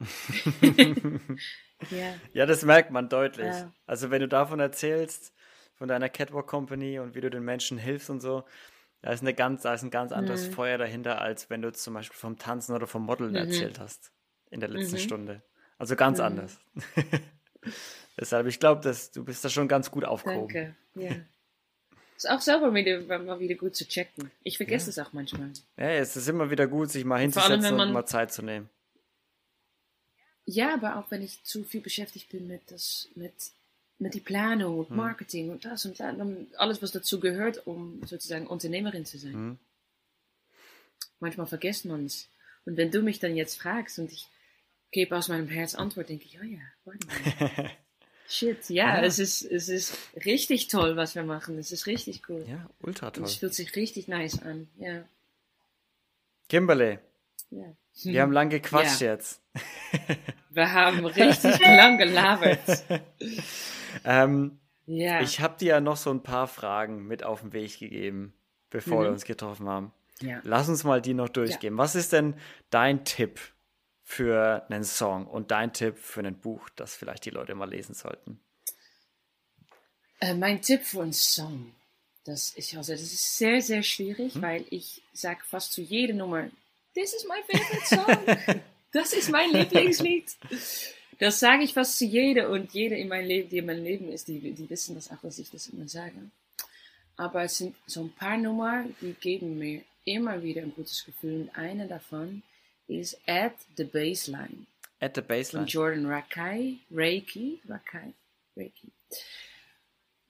ja. 1.90 2.14
ja, 2.32 2.46
das 2.46 2.64
merkt 2.64 2.90
man 2.90 3.08
deutlich. 3.08 3.46
Ja. 3.46 3.72
Also 3.86 4.10
wenn 4.10 4.20
du 4.20 4.28
davon 4.28 4.58
erzählst, 4.60 5.32
von 5.74 5.88
deiner 5.88 6.08
Catwalk 6.08 6.46
Company 6.46 6.98
und 6.98 7.14
wie 7.14 7.20
du 7.20 7.30
den 7.30 7.44
Menschen 7.44 7.78
hilfst 7.78 8.10
und 8.10 8.20
so, 8.20 8.44
da 9.02 9.10
ist, 9.10 9.20
eine 9.20 9.34
ganz, 9.34 9.62
da 9.62 9.74
ist 9.74 9.82
ein 9.82 9.90
ganz 9.90 10.12
anderes 10.12 10.48
mhm. 10.48 10.52
Feuer 10.52 10.78
dahinter, 10.78 11.20
als 11.20 11.50
wenn 11.50 11.60
du 11.60 11.72
zum 11.72 11.94
Beispiel 11.94 12.16
vom 12.16 12.38
Tanzen 12.38 12.74
oder 12.74 12.86
vom 12.86 13.04
Modeln 13.04 13.30
mhm. 13.30 13.36
erzählt 13.36 13.80
hast 13.80 14.12
in 14.50 14.60
der 14.60 14.68
letzten 14.68 14.94
mhm. 14.94 15.00
Stunde. 15.00 15.42
Also 15.76 15.96
ganz 15.96 16.18
mhm. 16.18 16.24
anders. 16.24 16.58
Deshalb, 18.20 18.46
ich 18.46 18.60
glaube, 18.60 18.80
du 19.14 19.24
bist 19.24 19.44
da 19.44 19.48
schon 19.48 19.66
ganz 19.66 19.90
gut 19.90 20.04
aufgehoben. 20.04 20.52
Danke, 20.52 20.76
ja. 20.94 21.16
Ist 22.16 22.30
auch 22.30 22.40
selber 22.40 22.70
mal 22.70 23.40
wieder 23.40 23.54
gut 23.56 23.74
zu 23.74 23.88
checken. 23.88 24.30
Ich 24.44 24.58
vergesse 24.58 24.86
ja. 24.86 24.90
es 24.90 24.98
auch 25.08 25.12
manchmal. 25.12 25.50
Ja, 25.76 25.90
es 25.90 26.16
ist 26.16 26.28
immer 26.28 26.50
wieder 26.50 26.68
gut, 26.68 26.88
sich 26.90 27.04
mal 27.04 27.20
hinzusetzen 27.20 27.64
allem, 27.64 27.80
und 27.80 27.92
mal 27.92 28.06
Zeit 28.06 28.32
zu 28.32 28.42
nehmen. 28.42 28.70
Ja, 30.44 30.74
aber 30.74 30.96
auch 30.98 31.10
wenn 31.10 31.22
ich 31.22 31.42
zu 31.42 31.64
viel 31.64 31.80
beschäftigt 31.80 32.30
bin 32.30 32.46
mit, 32.46 32.70
das, 32.70 33.08
mit, 33.16 33.34
mit 33.98 34.14
die 34.14 34.20
Planung 34.20 34.78
und 34.78 34.88
hm. 34.88 34.96
Marketing 34.96 35.50
und 35.50 35.64
das 35.64 35.84
und 35.84 36.00
das, 36.00 36.16
alles, 36.56 36.82
was 36.82 36.90
dazu 36.90 37.20
gehört, 37.20 37.66
um 37.66 38.00
sozusagen 38.04 38.46
Unternehmerin 38.46 39.06
zu 39.06 39.18
sein. 39.18 39.32
Hm. 39.32 39.58
Manchmal 41.20 41.46
vergessen 41.46 41.90
wir 41.90 42.04
es. 42.04 42.28
Und 42.64 42.76
wenn 42.76 42.90
du 42.90 43.02
mich 43.02 43.18
dann 43.20 43.36
jetzt 43.36 43.60
fragst 43.60 43.98
und 43.98 44.12
ich 44.12 44.26
gebe 44.90 45.16
aus 45.16 45.28
meinem 45.28 45.48
Herz 45.48 45.74
Antwort, 45.74 46.08
denke 46.08 46.26
ich, 46.26 46.38
oh 46.40 46.44
ja, 46.44 46.60
warte 46.84 47.06
mal. 47.06 47.70
Shit, 48.28 48.70
ja, 48.70 48.96
ja, 48.96 49.02
Es, 49.02 49.18
ist, 49.18 49.42
es 49.42 49.68
ist 49.68 49.94
richtig 50.24 50.68
toll, 50.68 50.96
was 50.96 51.14
wir 51.14 51.22
machen. 51.22 51.58
Es 51.58 51.70
ist 51.70 51.86
richtig 51.86 52.22
cool. 52.28 52.44
Ja, 52.48 52.68
ultra 52.80 53.10
toll. 53.10 53.24
es 53.24 53.34
fühlt 53.34 53.52
sich 53.52 53.76
richtig 53.76 54.08
nice 54.08 54.40
an, 54.40 54.68
ja. 54.78 55.04
Kimberly, 56.48 56.98
ja. 57.50 57.76
wir 58.04 58.22
haben 58.22 58.32
lang 58.32 58.48
gequatscht 58.48 59.00
ja. 59.02 59.12
jetzt. 59.12 59.40
wir 60.50 60.72
haben 60.72 61.04
richtig 61.04 61.60
lang 61.60 61.98
gelabert. 61.98 62.60
ähm, 64.04 64.58
ja. 64.86 65.20
Ich 65.20 65.40
habe 65.40 65.58
dir 65.58 65.68
ja 65.68 65.80
noch 65.80 65.96
so 65.96 66.10
ein 66.10 66.22
paar 66.22 66.48
Fragen 66.48 67.06
mit 67.06 67.22
auf 67.24 67.40
den 67.40 67.52
Weg 67.52 67.78
gegeben, 67.78 68.34
bevor 68.70 69.00
mhm. 69.00 69.04
wir 69.04 69.10
uns 69.10 69.24
getroffen 69.24 69.68
haben. 69.68 69.92
Ja. 70.20 70.40
Lass 70.44 70.68
uns 70.68 70.84
mal 70.84 71.00
die 71.00 71.14
noch 71.14 71.28
durchgehen. 71.28 71.76
Was 71.78 71.94
ist 71.94 72.12
denn 72.12 72.34
dein 72.70 73.04
Tipp 73.04 73.40
für 74.02 74.66
einen 74.68 74.84
Song 74.84 75.26
und 75.26 75.50
dein 75.50 75.72
Tipp 75.72 75.98
für 75.98 76.20
ein 76.20 76.38
Buch, 76.38 76.68
das 76.76 76.94
vielleicht 76.94 77.24
die 77.24 77.30
Leute 77.30 77.54
mal 77.54 77.68
lesen 77.68 77.94
sollten? 77.94 78.40
Äh, 80.20 80.34
mein 80.34 80.60
Tipp 80.62 80.82
für 80.82 81.02
einen 81.02 81.12
Song, 81.12 81.74
das 82.24 82.50
ist 82.50 82.76
also 82.76 82.92
das 82.92 83.02
ist 83.02 83.38
sehr 83.38 83.60
sehr 83.60 83.82
schwierig, 83.82 84.34
hm? 84.34 84.42
weil 84.42 84.64
ich 84.70 85.02
sage 85.12 85.40
fast 85.44 85.72
zu 85.72 85.80
jeder 85.80 86.14
Nummer, 86.14 86.48
this 86.94 87.12
is 87.12 87.26
my 87.26 87.42
favorite 87.48 87.86
song, 87.86 88.60
das 88.92 89.12
ist 89.12 89.30
mein 89.30 89.50
Lieblingslied. 89.50 90.36
Das 91.22 91.38
sage 91.38 91.62
ich 91.62 91.72
fast 91.72 91.98
zu 91.98 92.04
jeder 92.04 92.50
und 92.50 92.72
jeder 92.72 92.96
in 92.96 93.06
meinem 93.06 93.28
Leben, 93.28 93.48
die 93.48 93.58
in 93.58 93.66
meinem 93.66 93.84
Leben 93.84 94.08
ist, 94.10 94.26
die, 94.26 94.40
die 94.40 94.68
wissen 94.68 94.96
das 94.96 95.08
auch, 95.12 95.20
dass 95.22 95.38
ich 95.38 95.52
das 95.52 95.68
immer 95.68 95.86
sage. 95.86 96.16
Aber 97.16 97.44
es 97.44 97.58
sind 97.58 97.76
so 97.86 98.00
ein 98.00 98.10
paar 98.10 98.36
Nummern, 98.36 98.96
die 99.00 99.12
geben 99.12 99.56
mir 99.56 99.82
immer 100.04 100.42
wieder 100.42 100.62
ein 100.62 100.74
gutes 100.74 101.04
Gefühl. 101.04 101.42
Und 101.42 101.56
eine 101.56 101.86
davon 101.86 102.42
is 102.88 103.16
At 103.24 103.52
the 103.76 103.84
Baseline. 103.84 104.66
At 104.98 105.14
the 105.14 105.20
Baseline. 105.20 105.62
Von 105.62 105.68
Jordan 105.68 106.06
Rakai, 106.06 106.78
Reiki, 106.90 107.60
Rakai, 107.68 108.14
Reiki. 108.56 108.88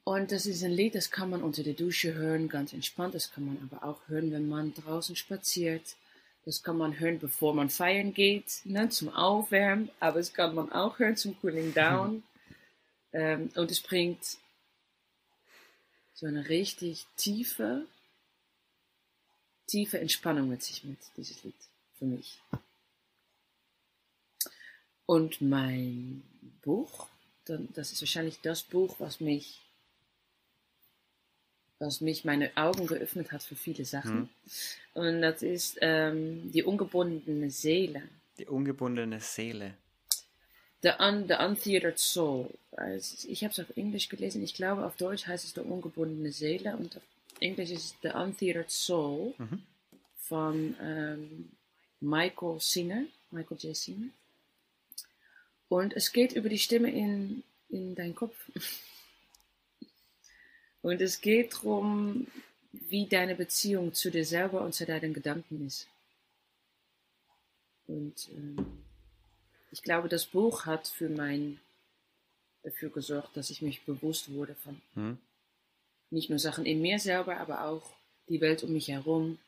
Und 0.05 0.31
das 0.31 0.44
ist 0.44 0.62
ein 0.62 0.72
Lied, 0.72 0.94
das 0.94 1.11
kann 1.11 1.31
man 1.31 1.42
unter 1.42 1.62
der 1.62 1.72
Dusche 1.72 2.12
hören, 2.12 2.50
ganz 2.50 2.74
entspannt. 2.74 3.14
Das 3.14 3.33
kann 3.33 3.46
man 3.46 3.66
aber 3.70 3.83
auch 3.83 4.09
hören, 4.09 4.31
wenn 4.31 4.46
man 4.46 4.74
draußen 4.74 5.16
spaziert. 5.16 5.96
Das 6.44 6.62
kann 6.62 6.76
man 6.76 6.98
hören, 6.98 7.18
bevor 7.18 7.55
man 7.55 7.70
feiern 7.70 8.12
geht, 8.12 8.62
ne, 8.64 8.88
zum 8.88 9.09
Aufwärmen. 9.11 9.90
Aber 10.00 10.18
es 10.18 10.33
kann 10.35 10.55
man 10.55 10.72
auch 10.72 10.98
hören 10.98 11.16
zum 11.16 11.38
Cooling 11.40 11.72
Down. 11.72 12.22
ähm, 13.12 13.50
und 13.55 13.70
es 13.70 13.81
bringt 13.81 14.38
so 16.14 16.26
eine 16.26 16.48
richtig 16.48 17.07
tiefe 17.16 17.87
tiefe 19.72 19.98
Entspannung 19.98 20.50
mit 20.50 20.62
sich 20.62 20.85
mit, 20.85 20.98
dieses 21.16 21.42
Lied, 21.44 21.55
für 21.94 22.05
mich. 22.05 22.38
Und 25.07 25.40
mein 25.40 26.22
Buch, 26.61 27.09
das 27.46 27.92
ist 27.92 28.02
wahrscheinlich 28.02 28.40
das 28.42 28.62
Buch, 28.62 28.96
was 28.98 29.20
mich, 29.20 29.62
was 31.83 32.01
mich 32.01 32.25
meine 32.25 32.57
Augen 32.57 32.87
geöffnet 32.87 33.33
hat 33.33 33.42
für 33.42 33.57
viele 33.57 33.85
Sachen. 33.85 34.21
Mhm. 34.21 34.29
Und 34.95 35.23
das 35.23 35.42
ist 35.42 35.79
ähm, 35.81 36.51
die 36.53 36.62
ungebundene 36.62 37.51
Seele. 37.51 38.03
Die 38.38 38.47
ungebundene 38.47 39.21
Seele. 39.21 39.75
The, 40.83 40.90
un, 40.99 41.27
the 41.29 41.35
Untheatered 41.35 41.99
Soul. 41.99 42.51
Also 42.73 43.29
ich 43.29 43.42
habe 43.42 43.53
es 43.53 43.61
auf 43.61 43.77
Englisch 43.77 44.09
gelesen. 44.09 44.42
Ich 44.42 44.55
glaube, 44.55 44.85
auf 44.87 44.97
Deutsch 44.97 45.27
heißt 45.27 45.45
es 45.45 45.55
die 45.55 45.61
ungebundene 45.61 46.33
Seele 46.33 46.77
und 46.77 46.97
auf 46.97 47.03
Englisch 47.40 47.71
ist 47.71 47.85
es 47.85 47.95
The 48.03 48.11
Untheatered 48.11 48.71
Soul 48.71 49.35
mhm. 49.38 49.62
von 50.18 50.77
ähm, 50.81 51.51
Michael 52.01 52.61
Singer, 52.61 53.05
Michael 53.31 53.59
J. 53.59 53.77
Singer. 53.77 54.09
Und 55.68 55.95
es 55.95 56.12
geht 56.12 56.33
über 56.33 56.49
die 56.49 56.59
Stimme 56.59 56.90
in, 56.90 57.42
in 57.71 57.95
deinem 57.95 58.14
Kopf. 58.14 58.37
Und 60.83 61.01
es 61.01 61.21
geht 61.21 61.55
darum, 61.55 62.27
wie 62.73 63.07
deine 63.07 63.35
Beziehung 63.35 63.95
zu 63.95 64.11
dir 64.11 64.25
selber 64.25 64.62
und 64.62 64.75
zu 64.75 64.85
deinen 64.85 65.14
Gedanken 65.14 65.66
ist. 65.66 65.87
Und 67.87 68.29
ähm, 68.37 68.66
ich 69.71 69.83
glaube, 69.83 70.09
das 70.09 70.27
Buch 70.27 70.66
hat 70.66 70.88
für 70.88 71.09
mein 71.09 71.61
dafür 72.62 72.90
gesorgt, 72.90 73.37
dass 73.37 73.51
ich 73.51 73.62
mich 73.62 73.83
bewusst 73.83 74.33
wurde 74.33 74.55
von 74.55 74.81
hm. 74.95 75.18
nicht 76.11 76.31
nur 76.31 76.38
Sachen 76.38 76.64
in 76.64 76.81
mir 76.81 76.99
selber, 76.99 77.38
aber 77.38 77.64
auch 77.64 77.83
die 78.29 78.40
Welt 78.40 78.62
um 78.62 78.73
mich 78.73 78.88
herum. 78.88 79.38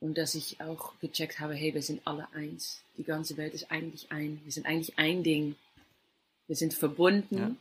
Und 0.00 0.16
dass 0.16 0.34
ich 0.34 0.60
auch 0.62 0.98
gecheckt 1.00 1.40
habe, 1.40 1.54
hey, 1.54 1.74
wir 1.74 1.82
sind 1.82 2.00
alle 2.06 2.26
eins. 2.32 2.82
Die 2.96 3.04
ganze 3.04 3.36
Welt 3.36 3.52
ist 3.52 3.70
eigentlich 3.70 4.10
ein. 4.10 4.40
Wir 4.44 4.52
sind 4.52 4.66
eigentlich 4.66 4.98
ein 4.98 5.22
Ding. 5.22 5.56
Wir 6.46 6.56
sind 6.56 6.72
verbunden 6.72 7.38
ja. 7.38 7.54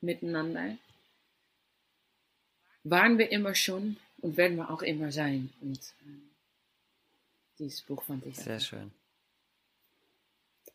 miteinander. 0.00 0.76
Waren 2.84 3.18
wir 3.18 3.30
immer 3.30 3.54
schon 3.54 3.96
und 4.22 4.36
werden 4.36 4.56
wir 4.56 4.70
auch 4.70 4.82
immer 4.82 5.12
sein. 5.12 5.50
Und 5.60 5.78
äh, 5.78 6.18
dieses 7.58 7.82
Buch 7.82 8.02
fand 8.02 8.24
ich 8.26 8.36
sehr 8.36 8.60
schön. 8.60 8.90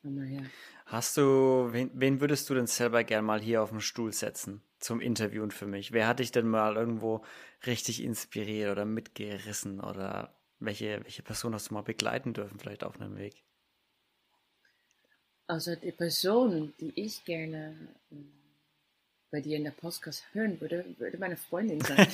Ja. 0.04 0.42
Hast 0.86 1.18
du, 1.18 1.70
wen, 1.72 1.90
wen, 1.96 2.22
würdest 2.22 2.48
du 2.50 2.54
denn 2.54 2.68
selber 2.68 3.04
gern 3.04 3.26
mal 3.26 3.42
hier 3.42 3.64
auf 3.64 3.72
den 3.72 3.82
Stuhl 3.82 4.14
setzen 4.14 4.62
zum 4.78 5.02
Interviewen 5.02 5.50
für 5.50 5.66
mich? 5.66 5.94
Wer 5.94 6.08
hat 6.08 6.20
dich 6.20 6.32
denn 6.32 6.48
mal 6.48 6.76
irgendwo 6.76 7.26
richtig 7.66 8.04
inspiriert 8.04 8.72
oder 8.72 8.86
mitgerissen 8.86 9.80
oder 9.80 10.36
welche, 10.60 11.04
welche 11.04 11.24
Person 11.24 11.56
hast 11.56 11.72
du 11.72 11.74
mal 11.74 11.82
begleiten 11.82 12.34
dürfen, 12.34 12.60
vielleicht 12.60 12.84
auf 12.84 13.02
einem 13.02 13.18
Weg? 13.18 13.44
Also 15.48 15.76
die 15.76 15.92
Person, 15.92 16.74
die 16.80 16.92
ich 16.96 17.26
gerne 17.26 17.76
äh, 18.12 18.16
bei 19.36 19.42
dir 19.42 19.58
in 19.58 19.66
der 19.66 19.72
Podcast 19.72 20.24
hören 20.32 20.62
würde, 20.62 20.86
würde 20.98 21.18
meine 21.18 21.36
Freundin 21.36 21.82
sein. 21.82 22.08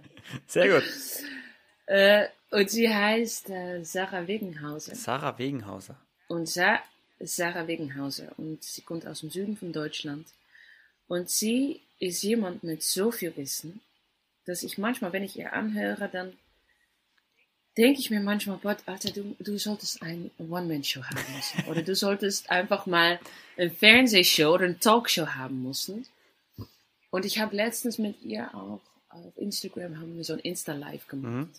Sehr 0.46 0.70
gut. 0.70 0.90
äh, 1.86 2.28
und 2.50 2.70
sie 2.70 2.88
heißt 2.88 3.50
äh, 3.50 3.84
Sarah 3.84 4.26
Wegenhauser. 4.26 4.94
Sarah 4.94 5.38
Wegenhauser. 5.38 5.98
Und 6.28 6.48
Sa 6.48 6.78
Sarah 7.20 7.66
Wegenhauser 7.66 8.32
und 8.38 8.64
sie 8.64 8.80
kommt 8.80 9.06
aus 9.06 9.20
dem 9.20 9.28
Süden 9.28 9.58
von 9.58 9.70
Deutschland. 9.70 10.26
Und 11.08 11.28
sie 11.28 11.82
ist 11.98 12.22
jemand 12.22 12.64
mit 12.64 12.82
so 12.82 13.12
viel 13.12 13.36
Wissen, 13.36 13.82
dass 14.46 14.62
ich 14.62 14.78
manchmal, 14.78 15.12
wenn 15.12 15.24
ich 15.24 15.38
ihr 15.38 15.52
anhöre, 15.52 16.08
dann 16.10 16.32
denke 17.76 18.00
ich 18.00 18.10
mir 18.10 18.20
manchmal, 18.20 18.56
Gott, 18.62 18.78
Alter, 18.86 19.10
du, 19.10 19.36
du 19.38 19.58
solltest 19.58 20.02
eine 20.02 20.30
One-Man-Show 20.38 21.02
haben 21.04 21.36
müssen. 21.36 21.68
Oder 21.68 21.82
du 21.82 21.94
solltest 21.94 22.50
einfach 22.50 22.86
mal 22.86 23.20
eine 23.58 23.70
Fernsehshow 23.70 24.54
oder 24.54 24.64
eine 24.64 24.78
Talkshow 24.78 25.26
haben 25.26 25.62
müssen. 25.62 26.06
Und 27.12 27.26
ich 27.26 27.38
habe 27.38 27.54
letztens 27.54 27.98
mit 27.98 28.22
ihr 28.22 28.54
auch 28.54 28.80
auf 29.10 29.36
Instagram 29.36 29.98
haben 29.98 30.16
wir 30.16 30.24
so 30.24 30.32
ein 30.32 30.38
Insta-Live 30.38 31.06
gemacht. 31.08 31.30
Mhm. 31.30 31.50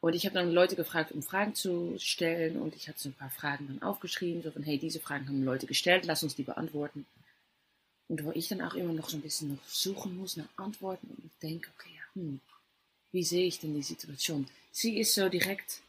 Und 0.00 0.14
ich 0.14 0.24
habe 0.24 0.34
dann 0.34 0.50
Leute 0.50 0.76
gefragt, 0.76 1.12
um 1.12 1.22
Fragen 1.22 1.54
zu 1.54 1.96
stellen. 1.98 2.56
Und 2.58 2.74
ich 2.74 2.88
habe 2.88 2.98
so 2.98 3.10
ein 3.10 3.14
paar 3.14 3.28
Fragen 3.28 3.66
dann 3.68 3.82
aufgeschrieben. 3.82 4.42
So 4.42 4.50
von, 4.50 4.62
hey, 4.62 4.78
diese 4.78 4.98
Fragen 4.98 5.28
haben 5.28 5.44
Leute 5.44 5.66
gestellt, 5.66 6.06
lass 6.06 6.22
uns 6.22 6.36
die 6.36 6.42
beantworten. 6.42 7.04
Und 8.08 8.24
wo 8.24 8.32
ich 8.32 8.48
dann 8.48 8.62
auch 8.62 8.74
immer 8.74 8.94
noch 8.94 9.10
so 9.10 9.18
ein 9.18 9.22
bisschen 9.22 9.50
noch 9.50 9.68
suchen 9.68 10.16
muss 10.16 10.38
nach 10.38 10.48
Antworten. 10.56 11.06
Und 11.08 11.22
ich 11.26 11.38
denke, 11.42 11.68
okay, 11.76 11.90
ja, 11.94 12.22
hm, 12.22 12.40
wie 13.12 13.24
sehe 13.24 13.46
ich 13.46 13.60
denn 13.60 13.74
die 13.74 13.82
Situation? 13.82 14.48
Sie 14.72 14.98
ist 14.98 15.14
so 15.14 15.28
direkt 15.28 15.82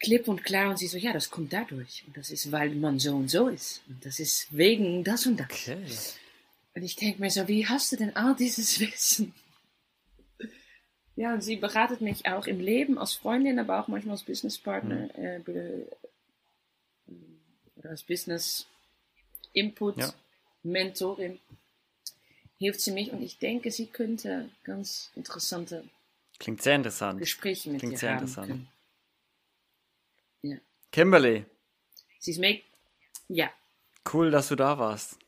klipp 0.00 0.28
und 0.28 0.44
klar 0.44 0.70
und 0.70 0.78
sie 0.78 0.86
so, 0.86 0.96
ja, 0.96 1.12
das 1.12 1.30
kommt 1.30 1.52
dadurch. 1.52 2.04
Und 2.06 2.16
das 2.16 2.30
ist, 2.30 2.50
weil 2.52 2.74
man 2.74 2.98
so 2.98 3.14
und 3.14 3.28
so 3.28 3.48
ist. 3.48 3.82
Und 3.88 4.04
das 4.04 4.20
ist 4.20 4.56
wegen 4.56 5.04
das 5.04 5.26
und 5.26 5.38
das. 5.38 5.50
Okay. 5.50 5.84
Und 6.74 6.82
ich 6.82 6.96
denke 6.96 7.20
mir 7.20 7.30
so, 7.30 7.48
wie 7.48 7.66
hast 7.66 7.92
du 7.92 7.96
denn 7.96 8.14
all 8.14 8.36
dieses 8.36 8.78
Wissen? 8.80 9.34
Ja, 11.16 11.34
und 11.34 11.42
sie 11.42 11.56
beratet 11.56 12.00
mich 12.00 12.26
auch 12.26 12.46
im 12.46 12.60
Leben 12.60 12.96
als 12.96 13.14
Freundin, 13.14 13.58
aber 13.58 13.80
auch 13.80 13.88
manchmal 13.88 14.12
als 14.12 14.22
Businesspartner 14.22 15.08
mhm. 15.16 15.44
äh, 15.46 15.86
oder 17.76 17.90
als 17.90 18.04
Business 18.04 18.66
Input, 19.52 19.98
ja. 19.98 20.14
Mentorin. 20.62 21.40
Hilft 22.58 22.80
sie 22.80 22.92
mich 22.92 23.12
und 23.12 23.22
ich 23.22 23.38
denke, 23.38 23.70
sie 23.70 23.86
könnte 23.86 24.48
ganz 24.64 25.10
interessante 25.16 25.84
Klingt 26.38 26.62
sehr 26.62 26.76
interessant. 26.76 27.18
Gespräche 27.18 27.70
mit 27.70 27.80
Klingt 27.80 27.94
dir 27.94 27.98
sehr 27.98 28.10
haben 28.10 28.18
interessant. 28.18 28.48
Können. 28.48 28.68
Kimberly. 30.92 31.44
Sie 32.18 32.32
ist 32.32 32.40
make. 32.40 32.62
Ja. 33.28 33.50
Cool, 34.12 34.30
dass 34.30 34.48
du 34.48 34.56
da 34.56 34.78
warst. 34.78 35.18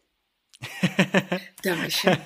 Dankeschön. 1.62 2.16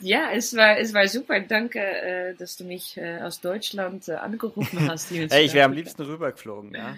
Ja, 0.00 0.32
es 0.32 0.54
war, 0.56 0.78
es 0.78 0.92
war 0.92 1.06
super. 1.06 1.40
Danke, 1.40 1.80
äh, 1.80 2.34
dass 2.34 2.56
du 2.56 2.64
mich 2.64 2.96
äh, 2.96 3.20
aus 3.20 3.40
Deutschland 3.40 4.08
äh, 4.08 4.14
angerufen 4.14 4.88
hast. 4.88 5.10
hey, 5.10 5.44
ich 5.44 5.54
wäre 5.54 5.64
am 5.64 5.72
liebsten 5.72 6.02
rübergeflogen, 6.02 6.74
ja. 6.74 6.96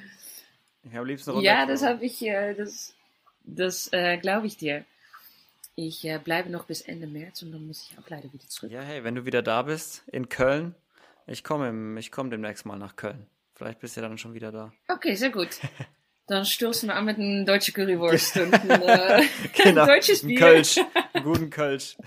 Ich 0.82 0.92
wäre 0.92 1.02
am 1.02 1.06
liebsten 1.06 1.40
Ja, 1.40 1.66
das 1.66 1.82
habe 1.82 2.04
ich, 2.04 2.20
das, 2.20 2.94
das 3.44 3.90
glaube 4.20 4.46
ich 4.46 4.56
dir. 4.58 4.84
Ich 5.76 6.06
bleibe 6.22 6.50
noch 6.50 6.66
bis 6.66 6.82
Ende 6.82 7.06
März 7.06 7.42
und 7.42 7.52
dann 7.52 7.66
muss 7.66 7.88
ich 7.90 7.98
auch 7.98 8.08
leider 8.10 8.30
wieder 8.32 8.46
zurück. 8.48 8.70
Ja, 8.70 8.82
hey, 8.82 9.02
wenn 9.02 9.14
du 9.14 9.24
wieder 9.24 9.40
da 9.40 9.62
bist, 9.62 10.02
in 10.08 10.28
Köln, 10.28 10.74
ich 11.26 11.42
komme 11.42 11.98
ich 11.98 12.12
komm 12.12 12.30
demnächst 12.30 12.66
mal 12.66 12.76
nach 12.76 12.96
Köln. 12.96 13.26
Vielleicht 13.54 13.80
bist 13.80 13.96
du 13.96 14.00
dann 14.00 14.18
schon 14.18 14.34
wieder 14.34 14.50
da. 14.50 14.72
Okay, 14.88 15.14
sehr 15.14 15.30
gut. 15.30 15.48
Dann 16.26 16.46
stoßen 16.46 16.88
wir 16.88 16.96
an 16.96 17.04
mit 17.04 17.18
einem 17.18 17.44
deutschen 17.44 17.74
Currywurst 17.74 18.38
und 18.38 18.54
ein 18.54 18.70
äh, 18.80 19.24
genau, 19.54 19.84
deutsches 19.86 20.26
Bier. 20.26 20.38
Ein 20.38 20.52
Kölsch, 20.52 20.80
einen 21.12 21.24
guten 21.24 21.50
Kölsch. 21.50 21.98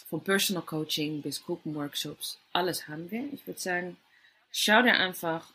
Von 0.10 0.24
Personal 0.24 0.64
Coaching 0.64 1.22
bis 1.22 1.44
Gruppenworkshops, 1.44 2.38
alles 2.54 2.88
haben 2.88 3.10
wir. 3.10 3.28
Ich 3.34 3.46
würde 3.48 3.60
sagen, 3.60 3.98
schau 4.52 4.82
dir 4.84 4.94
einfach 4.94 5.50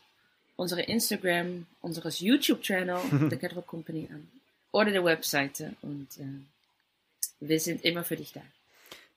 unsere 0.56 0.82
Instagram, 0.82 1.66
unseres 1.80 2.20
YouTube-Channel, 2.20 3.00
The 3.30 3.36
Catwalk 3.36 3.66
Company 3.66 4.08
an 4.12 4.28
oder 4.72 4.90
der 4.90 5.04
Webseite 5.04 5.74
und 5.82 6.08
äh, 6.18 6.24
wir 7.40 7.60
sind 7.60 7.84
immer 7.84 8.04
für 8.04 8.16
dich 8.16 8.32
da. 8.32 8.42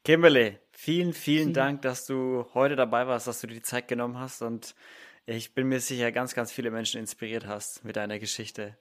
Kimberly, 0.04 0.58
vielen, 0.72 1.14
vielen 1.14 1.54
Dank, 1.54 1.82
dass 1.82 2.06
du 2.06 2.46
heute 2.54 2.76
dabei 2.76 3.08
warst, 3.08 3.28
dass 3.28 3.42
du 3.42 3.48
dir 3.48 3.56
die 3.56 3.62
Zeit 3.62 3.88
genommen 3.88 4.18
hast 4.18 4.42
und 4.42 4.76
ich 5.26 5.54
bin 5.54 5.68
mir 5.68 5.80
sicher, 5.80 6.12
ganz, 6.12 6.34
ganz 6.34 6.52
viele 6.52 6.72
Menschen 6.72 7.00
inspiriert 7.00 7.48
hast 7.48 7.84
mit 7.86 7.96
deiner 7.96 8.20
Geschichte. 8.20 8.78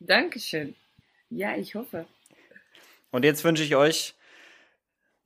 Dankeschön. 0.00 0.74
Ja, 1.30 1.56
ich 1.56 1.74
hoffe. 1.74 2.06
Und 3.10 3.24
jetzt 3.24 3.44
wünsche 3.44 3.62
ich 3.62 3.76
euch, 3.76 4.14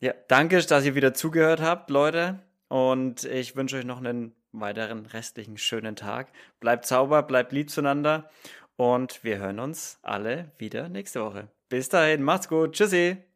ja, 0.01 0.15
danke, 0.29 0.61
dass 0.61 0.85
ihr 0.85 0.95
wieder 0.95 1.15
zugehört 1.15 1.61
habt, 1.61 1.91
Leute. 1.91 2.41
Und 2.69 3.25
ich 3.25 3.57
wünsche 3.57 3.77
euch 3.77 3.85
noch 3.85 3.99
einen 3.99 4.35
weiteren 4.53 5.07
restlichen 5.07 5.59
schönen 5.59 5.97
Tag. 5.97 6.29
Bleibt 6.61 6.87
sauber, 6.87 7.23
bleibt 7.23 7.53
lieb 7.53 7.71
zueinander. 7.71 8.31
Und 8.77 9.25
wir 9.25 9.39
hören 9.39 9.59
uns 9.59 9.99
alle 10.03 10.53
wieder 10.59 10.89
nächste 10.89 11.23
Woche. 11.23 11.49
Bis 11.69 11.89
dahin, 11.89 12.23
macht's 12.23 12.49
gut. 12.49 12.73
Tschüssi. 12.75 13.28